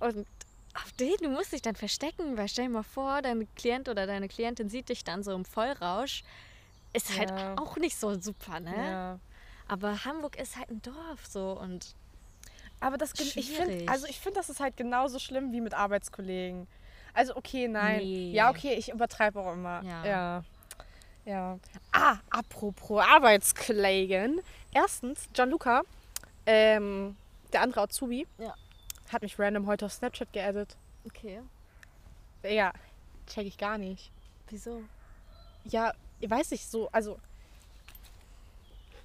und 0.00 0.26
auf 0.74 0.90
den, 0.98 1.14
du 1.22 1.28
musst 1.30 1.52
dich 1.52 1.62
dann 1.62 1.76
verstecken, 1.76 2.36
weil 2.36 2.48
stell 2.48 2.64
dir 2.66 2.70
mal 2.72 2.82
vor, 2.82 3.22
dein 3.22 3.46
Klient 3.54 3.88
oder 3.88 4.06
deine 4.08 4.26
Klientin 4.28 4.68
sieht 4.68 4.88
dich 4.88 5.04
dann 5.04 5.22
so 5.22 5.32
im 5.32 5.44
Vollrausch. 5.44 6.24
Ist 6.92 7.16
halt 7.16 7.30
Ja. 7.30 7.54
auch 7.56 7.76
nicht 7.76 7.96
so 7.96 8.20
super, 8.20 8.58
ne? 8.58 8.74
Ja. 8.76 9.18
Aber 9.68 10.04
Hamburg 10.04 10.36
ist 10.36 10.56
halt 10.56 10.68
ein 10.70 10.82
Dorf 10.82 11.26
so 11.28 11.52
und 11.52 11.94
Aber 12.80 12.98
das 12.98 13.12
gen- 13.14 13.26
ich 13.36 13.52
finde, 13.52 13.72
Schwierig. 13.72 13.88
also 13.88 14.06
ich 14.06 14.18
finde, 14.20 14.38
das 14.40 14.50
ist 14.50 14.58
halt 14.60 14.76
genauso 14.76 15.18
schlimm 15.18 15.52
wie 15.52 15.60
mit 15.60 15.74
Arbeitskollegen. 15.74 16.66
Also 17.16 17.34
okay, 17.34 17.66
nein. 17.66 17.98
Nee. 17.98 18.32
Ja, 18.32 18.50
okay, 18.50 18.74
ich 18.74 18.90
übertreibe 18.90 19.40
auch 19.40 19.54
immer. 19.54 19.82
Ja. 19.82 20.04
ja. 20.04 20.44
Ja. 21.24 21.58
Ah, 21.92 22.18
apropos 22.30 23.02
Arbeitskollegen. 23.02 24.40
Erstens, 24.72 25.28
Gianluca, 25.32 25.82
ähm, 26.44 27.16
der 27.52 27.62
andere 27.62 27.80
Azubi, 27.80 28.26
Ja. 28.38 28.54
hat 29.10 29.22
mich 29.22 29.38
random 29.38 29.66
heute 29.66 29.86
auf 29.86 29.92
Snapchat 29.92 30.32
geaddet. 30.32 30.76
okay. 31.06 31.40
Ja, 32.44 32.72
check 33.26 33.46
ich 33.46 33.58
gar 33.58 33.76
nicht. 33.78 34.12
Wieso? 34.50 34.82
Ja, 35.64 35.92
ich 36.20 36.30
weiß 36.30 36.50
nicht, 36.52 36.70
so, 36.70 36.88
also. 36.92 37.18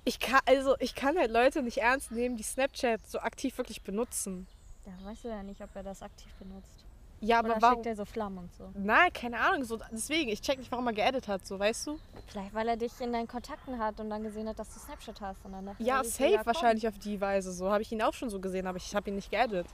Ich 0.03 0.19
kann, 0.19 0.41
also 0.45 0.75
ich 0.79 0.93
kann 0.95 1.17
halt 1.17 1.31
Leute 1.31 1.63
nicht 1.63 1.77
ernst 1.77 2.11
nehmen, 2.11 2.35
die 2.35 2.43
Snapchat 2.43 2.99
so 3.07 3.19
aktiv 3.19 3.57
wirklich 3.57 3.81
benutzen. 3.81 4.47
Da 4.85 4.91
weißt 5.09 5.23
du 5.23 5.29
ja 5.29 5.41
nicht, 5.43 5.61
ob 5.61 5.75
er 5.75 5.83
das 5.83 6.01
aktiv 6.03 6.31
benutzt. 6.39 6.83
Ja, 7.23 7.39
aber 7.39 7.51
Oder 7.51 7.61
warum? 7.61 7.75
schickt 7.75 7.85
er 7.85 7.95
so 7.95 8.05
Flammen 8.05 8.39
und 8.39 8.53
so. 8.55 8.71
Nein, 8.73 9.13
keine 9.13 9.39
Ahnung. 9.39 9.63
So, 9.63 9.77
deswegen, 9.91 10.29
ich 10.31 10.41
check 10.41 10.57
nicht, 10.57 10.71
warum 10.71 10.87
er 10.87 10.93
geedit 10.93 11.27
hat, 11.27 11.45
so, 11.45 11.59
weißt 11.59 11.87
du? 11.87 11.99
Vielleicht, 12.27 12.53
weil 12.53 12.67
er 12.67 12.77
dich 12.77 12.99
in 12.99 13.13
deinen 13.13 13.27
Kontakten 13.27 13.77
hat 13.77 13.99
und 13.99 14.09
dann 14.09 14.23
gesehen 14.23 14.47
hat, 14.49 14.57
dass 14.57 14.73
du 14.73 14.79
Snapchat 14.79 15.21
hast. 15.21 15.45
Und 15.45 15.51
dann 15.51 15.65
dachte 15.67 15.83
Ja, 15.83 16.03
so, 16.03 16.09
safe 16.09 16.41
wahrscheinlich 16.45 16.87
auf 16.87 16.97
die 16.97 17.21
Weise. 17.21 17.53
So 17.53 17.71
habe 17.71 17.83
ich 17.83 17.91
ihn 17.91 18.01
auch 18.01 18.13
schon 18.13 18.29
so 18.31 18.39
gesehen, 18.39 18.65
aber 18.65 18.77
ich 18.77 18.95
habe 18.95 19.09
ihn 19.09 19.15
nicht 19.15 19.29
geedit. 19.29 19.67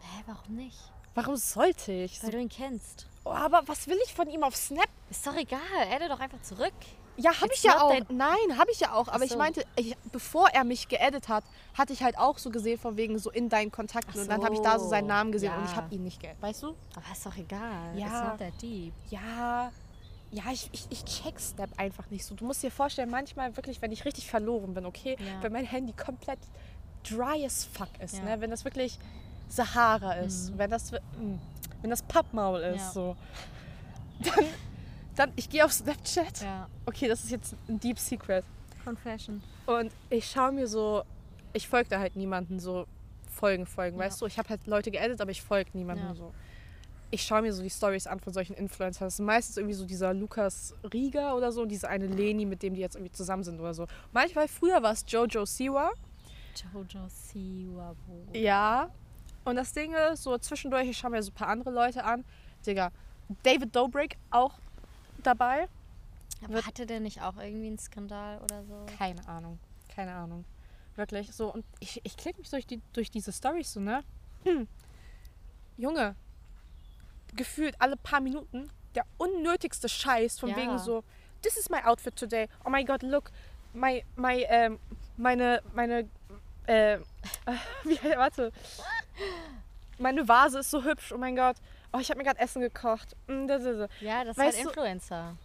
Hä, 0.00 0.22
warum 0.26 0.56
nicht? 0.56 0.78
Warum 1.14 1.36
sollte 1.36 1.92
ich? 1.92 2.18
So, 2.18 2.24
Weil 2.26 2.32
du 2.32 2.40
ihn 2.40 2.48
kennst. 2.48 3.06
oh, 3.24 3.30
aber 3.30 3.62
was 3.66 3.86
will 3.86 3.98
ich 4.04 4.12
von 4.12 4.28
ihm 4.28 4.42
auf 4.42 4.56
Snap? 4.56 4.88
Ist 5.10 5.24
doch 5.26 5.36
egal, 5.36 5.60
adde 5.94 6.08
doch 6.08 6.18
einfach 6.20 6.42
zurück. 6.42 6.72
Ja, 7.16 7.40
habe 7.40 7.52
ich 7.54 7.62
ja 7.62 7.80
auch. 7.80 7.94
Nein, 8.08 8.58
habe 8.58 8.70
ich 8.70 8.80
ja 8.80 8.92
auch. 8.92 9.08
Aber 9.08 9.18
Ach 9.18 9.22
ich 9.22 9.32
so. 9.32 9.38
meinte, 9.38 9.64
ich, 9.76 9.96
bevor 10.10 10.48
er 10.50 10.64
mich 10.64 10.88
geedit 10.88 11.28
hat, 11.28 11.44
hatte 11.74 11.92
ich 11.92 12.02
halt 12.02 12.16
auch 12.18 12.38
so 12.38 12.50
gesehen, 12.50 12.78
von 12.78 12.96
wegen 12.96 13.18
so 13.18 13.30
in 13.30 13.48
deinen 13.48 13.70
Kontakten. 13.70 14.12
Ach 14.16 14.22
Und 14.22 14.28
dann 14.28 14.44
habe 14.44 14.54
ich 14.54 14.60
da 14.60 14.78
so 14.78 14.88
seinen 14.88 15.04
so, 15.04 15.08
Namen 15.08 15.32
gesehen 15.32 15.52
und 15.52 15.64
ja. 15.64 15.70
ich 15.70 15.76
habe 15.76 15.94
ihn 15.94 16.02
nicht 16.04 16.20
geedit. 16.20 16.40
Weißt 16.40 16.62
du? 16.62 16.68
Aber 16.94 17.04
ist 17.12 17.26
doch 17.26 17.36
egal. 17.36 17.96
Ja. 17.98 18.06
It's 18.06 18.28
not 18.28 18.38
that 18.38 18.62
deep. 18.62 18.92
Ja. 19.10 19.70
Ja, 20.30 20.44
ich, 20.50 20.70
ich, 20.72 20.86
ich 20.88 21.04
check 21.04 21.38
Snap 21.38 21.68
einfach 21.76 22.08
nicht 22.08 22.24
so. 22.24 22.34
Du 22.34 22.46
musst 22.46 22.62
dir 22.62 22.70
vorstellen, 22.70 23.10
manchmal 23.10 23.54
wirklich, 23.56 23.82
wenn 23.82 23.92
ich 23.92 24.06
richtig 24.06 24.30
verloren 24.30 24.72
bin, 24.72 24.86
okay, 24.86 25.16
Ja. 25.18 25.42
wenn 25.42 25.52
mein 25.52 25.66
Handy 25.66 25.92
komplett 25.92 26.38
dry 27.06 27.44
as 27.44 27.66
fuck 27.66 27.90
ist, 28.02 28.16
Ja. 28.16 28.24
ne? 28.24 28.40
wenn 28.40 28.50
das 28.50 28.64
wirklich 28.64 28.98
Sahara 29.48 30.14
ist, 30.14 30.56
wenn 30.56 30.70
das 30.70 30.92
mm, 30.92 31.34
wenn 31.82 31.90
das 31.90 32.02
Pappmaul 32.02 32.60
ist, 32.60 32.94
so, 32.94 33.14
dann, 34.20 34.44
dann 35.16 35.32
ich 35.36 35.48
gehe 35.50 35.64
auf 35.64 35.72
Snapchat. 35.72 36.42
Ja. 36.42 36.68
Okay, 36.86 37.08
das 37.08 37.24
ist 37.24 37.30
jetzt 37.30 37.54
ein 37.68 37.78
Deep 37.80 37.98
Secret. 37.98 38.44
Confession. 38.84 39.42
Und 39.66 39.92
ich 40.10 40.26
schaue 40.30 40.52
mir 40.52 40.66
so 40.66 41.02
ich 41.52 41.68
folge 41.68 41.90
da 41.90 41.98
halt 41.98 42.16
niemanden 42.16 42.58
so 42.60 42.86
Folgen, 43.28 43.66
Folgen, 43.66 43.98
Ja. 43.98 44.04
weißt 44.04 44.20
du? 44.22 44.26
Ich 44.26 44.38
habe 44.38 44.48
halt 44.50 44.66
Leute 44.66 44.90
geedit, 44.90 45.20
aber 45.20 45.30
ich 45.30 45.42
folge 45.42 45.70
niemanden 45.74 46.04
Ja. 46.06 46.14
so. 46.14 46.32
Ich 47.10 47.22
schaue 47.22 47.42
mir 47.42 47.52
so 47.52 47.62
die 47.62 47.68
Stories 47.70 48.06
an 48.06 48.20
von 48.20 48.32
solchen 48.32 48.54
Influencern. 48.54 49.06
Das 49.06 49.14
ist 49.14 49.20
meistens 49.20 49.58
irgendwie 49.58 49.74
so 49.74 49.84
dieser 49.84 50.14
Lukas 50.14 50.74
Rieger 50.94 51.36
oder 51.36 51.52
so 51.52 51.60
und 51.62 51.68
diese 51.68 51.88
eine 51.88 52.06
Leni, 52.06 52.46
mit 52.46 52.62
dem 52.62 52.74
die 52.74 52.80
jetzt 52.80 52.94
irgendwie 52.96 53.12
zusammen 53.12 53.44
sind 53.44 53.60
oder 53.60 53.74
so. 53.74 53.86
Manchmal, 54.12 54.48
früher 54.48 54.82
war 54.82 54.92
es 54.92 55.04
Jojo 55.06 55.44
Siwa. 55.44 55.90
Jojo 56.72 57.06
Siwabo. 57.08 58.26
Ja. 58.32 58.88
Und 59.44 59.56
das 59.56 59.72
Ding 59.74 59.92
ist, 59.94 60.22
so 60.22 60.36
zwischendurch, 60.38 60.88
ich 60.88 60.96
schaue 60.96 61.10
mir 61.10 61.22
so 61.22 61.30
ein 61.30 61.34
paar 61.34 61.48
andere 61.48 61.70
Leute 61.70 62.04
an. 62.04 62.24
Digga, 62.66 62.90
David 63.42 63.74
Dobrik 63.76 64.16
auch 64.30 64.54
dabei. 65.22 65.68
Aber 66.44 66.66
hatte 66.66 66.86
der 66.86 67.00
nicht 67.00 67.22
auch 67.22 67.36
irgendwie 67.36 67.68
einen 67.68 67.78
Skandal 67.78 68.40
oder 68.42 68.64
so? 68.64 68.86
Keine 68.98 69.26
Ahnung. 69.28 69.58
Keine 69.94 70.12
Ahnung. 70.14 70.44
Wirklich. 70.96 71.32
So, 71.32 71.52
und 71.52 71.64
ich, 71.80 72.00
ich 72.04 72.16
klicke 72.16 72.40
mich 72.40 72.50
durch, 72.50 72.66
die, 72.66 72.80
durch 72.92 73.10
diese 73.10 73.32
Storys 73.32 73.72
so, 73.72 73.80
ne? 73.80 74.02
Hm. 74.44 74.66
Junge, 75.76 76.14
gefühlt 77.34 77.80
alle 77.80 77.96
paar 77.96 78.20
Minuten 78.20 78.70
der 78.94 79.06
unnötigste 79.18 79.88
Scheiß 79.88 80.38
von 80.38 80.50
Ja. 80.50 80.56
wegen 80.56 80.78
so, 80.78 81.02
this 81.42 81.56
is 81.56 81.70
my 81.70 81.82
outfit 81.84 82.14
today. 82.16 82.48
Oh 82.64 82.70
my 82.70 82.84
god, 82.84 83.02
look, 83.02 83.30
my, 83.72 84.04
my, 84.16 84.44
ähm, 84.48 84.78
meine, 85.16 85.62
meine, 85.74 86.08
äh, 86.66 86.98
wie, 87.84 87.98
warte. 88.16 88.52
Meine 89.98 90.26
Vase 90.26 90.58
ist 90.58 90.70
so 90.70 90.82
hübsch, 90.84 91.12
oh 91.12 91.18
mein 91.18 91.36
Gott. 91.36 91.56
Oh, 91.92 91.98
ich 91.98 92.08
habe 92.10 92.18
mir 92.18 92.24
gerade 92.24 92.40
Essen 92.40 92.62
gekocht. 92.62 93.14
Mm, 93.26 93.46
Ja, 94.00 94.24
das 94.24 94.36
Weißt 94.38 94.56
ist 94.58 94.64
du- 94.64 94.68
halt 94.68 94.76
Influencer. 94.76 95.36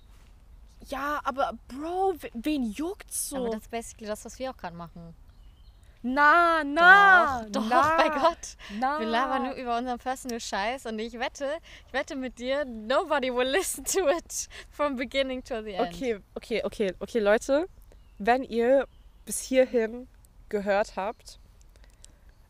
Ja, 0.88 1.20
aber 1.24 1.54
Bro, 1.68 2.16
we- 2.22 2.30
wen 2.34 2.64
juckt's 2.72 3.30
so? 3.30 3.38
Aber 3.38 3.50
das 3.50 3.64
ist 3.64 3.72
basically 3.72 4.08
das, 4.08 4.24
was 4.26 4.38
wir 4.40 4.52
auch 4.52 4.58
gerade 4.58 4.76
machen. 4.76 5.14
Na, 6.04 6.64
na, 6.64 7.44
doch, 7.50 7.64
doch, 7.64 7.70
na, 7.70 7.98
bei 7.98 8.10
Gott. 8.10 8.56
Na. 8.80 9.00
Wir 9.00 9.08
labern 9.08 9.44
nur 9.44 9.54
über 9.56 9.78
unseren 9.78 9.98
personal 9.98 10.40
Scheiß 10.40 10.86
und 10.86 11.00
ich 11.00 11.20
wette, 11.20 11.50
ich 11.88 11.94
wette 11.94 12.16
mit 12.16 12.38
dir, 12.40 12.64
nobody 12.66 13.34
will 13.34 13.48
listen 13.50 13.84
to 13.84 14.08
it 14.08 14.48
from 14.70 14.96
beginning 14.96 15.44
to 15.44 15.62
the 15.64 15.74
end. 15.74 15.94
Okay, 15.94 16.20
okay, 16.36 16.64
okay, 16.64 16.94
okay, 17.00 17.20
Leute. 17.20 17.68
Wenn 18.20 18.44
ihr 18.44 18.88
bis 19.26 19.42
hierhin 19.42 20.08
gehört 20.50 20.96
habt, 20.96 21.40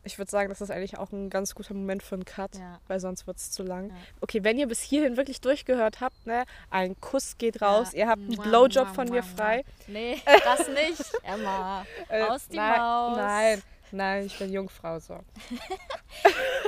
ich 0.08 0.18
würde 0.18 0.30
sagen, 0.30 0.48
das 0.48 0.60
ist 0.60 0.70
eigentlich 0.70 0.98
auch 0.98 1.12
ein 1.12 1.30
ganz 1.30 1.54
guter 1.54 1.74
Moment 1.74 2.02
für 2.02 2.16
einen 2.16 2.24
Cut, 2.24 2.56
Ja. 2.56 2.80
weil 2.88 2.98
sonst 2.98 3.26
wird 3.26 3.36
es 3.36 3.50
zu 3.52 3.62
lang. 3.62 3.90
Ja. 3.90 3.94
Okay, 4.20 4.42
wenn 4.42 4.58
ihr 4.58 4.66
bis 4.66 4.80
hierhin 4.82 5.16
wirklich 5.16 5.40
durchgehört 5.40 6.00
habt, 6.00 6.26
ne, 6.26 6.44
ein 6.70 7.00
Kuss 7.00 7.38
geht 7.38 7.62
raus, 7.62 7.92
Ja. 7.92 7.98
ihr 8.00 8.08
habt 8.08 8.22
einen 8.22 8.34
Mua, 8.34 8.42
Blowjob 8.44 8.86
mua, 8.88 8.94
von 8.94 9.06
mua, 9.06 9.16
mir 9.16 9.22
frei. 9.22 9.64
Nee, 9.86 10.20
das 10.44 10.66
nicht, 10.68 11.04
Emma. 11.22 11.84
Äh, 12.08 12.22
Aus 12.24 12.48
die 12.48 12.56
nein, 12.56 12.78
Maus. 12.80 13.16
Nein, 13.16 13.62
nein, 13.92 14.26
ich 14.26 14.38
bin 14.38 14.52
Jungfrau 14.52 14.98
so. 14.98 15.14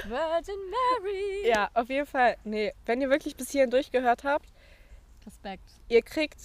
Virgin 0.07 0.55
Mary. 0.71 1.49
Ja, 1.49 1.71
auf 1.75 1.89
jeden 1.89 2.07
Fall. 2.07 2.37
Nee, 2.45 2.73
wenn 2.87 3.01
ihr 3.01 3.11
wirklich 3.11 3.37
bis 3.37 3.51
hierhin 3.51 3.71
durchgehört 3.71 4.25
habt, 4.25 4.47
Respekt. 5.27 5.65
ihr 5.89 6.03
kriegt, 6.03 6.39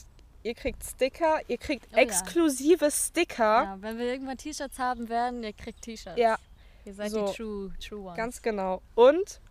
ihr 0.44 0.54
kriegt 0.54 0.84
Sticker, 0.84 1.40
ihr 1.48 1.58
kriegt 1.58 1.88
Oh 1.92 1.96
ja. 1.96 2.02
exklusive 2.04 2.92
Sticker. 2.92 3.64
Ja, 3.64 3.78
wenn 3.80 3.98
wir 3.98 4.06
irgendwann 4.06 4.38
T-Shirts 4.38 4.80
haben 4.80 5.10
werden, 5.10 5.44
ihr 5.44 5.54
kriegt 5.54 5.82
T-Shirts. 5.82 6.18
Ja. 6.20 6.38
Ihr 6.86 6.94
seid 6.94 7.12
So. 7.12 7.28
die 7.28 7.34
True, 7.34 7.72
True 7.86 8.00
Ones. 8.02 8.18
Ganz 8.18 8.42
genau. 8.42 8.82
Und 8.96 9.42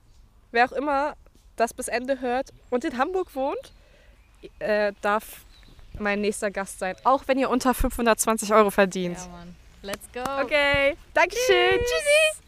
wer 0.53 0.67
auch 0.67 0.73
immer 0.73 1.15
das 1.57 1.75
bis 1.75 1.89
Ende 1.89 2.21
hört 2.21 2.53
und 2.71 2.85
in 2.85 2.97
Hamburg 2.99 3.35
wohnt, 3.35 3.73
äh, 4.59 4.93
darf 5.03 5.45
mein 5.99 6.21
nächster 6.21 6.51
Gast 6.51 6.79
sein. 6.79 6.97
Auch 7.05 7.25
wenn 7.27 7.39
ihr 7.39 7.51
unter 7.51 7.75
520 7.75 8.53
Euro 8.53 8.71
verdient. 8.71 9.19
Ja, 9.19 9.29
Mann. 9.29 9.57
Let's 9.83 10.11
go. 10.13 10.21
Okay, 10.43 10.97
Dankeschön. 11.13 11.79
Tschüssi. 11.79 12.43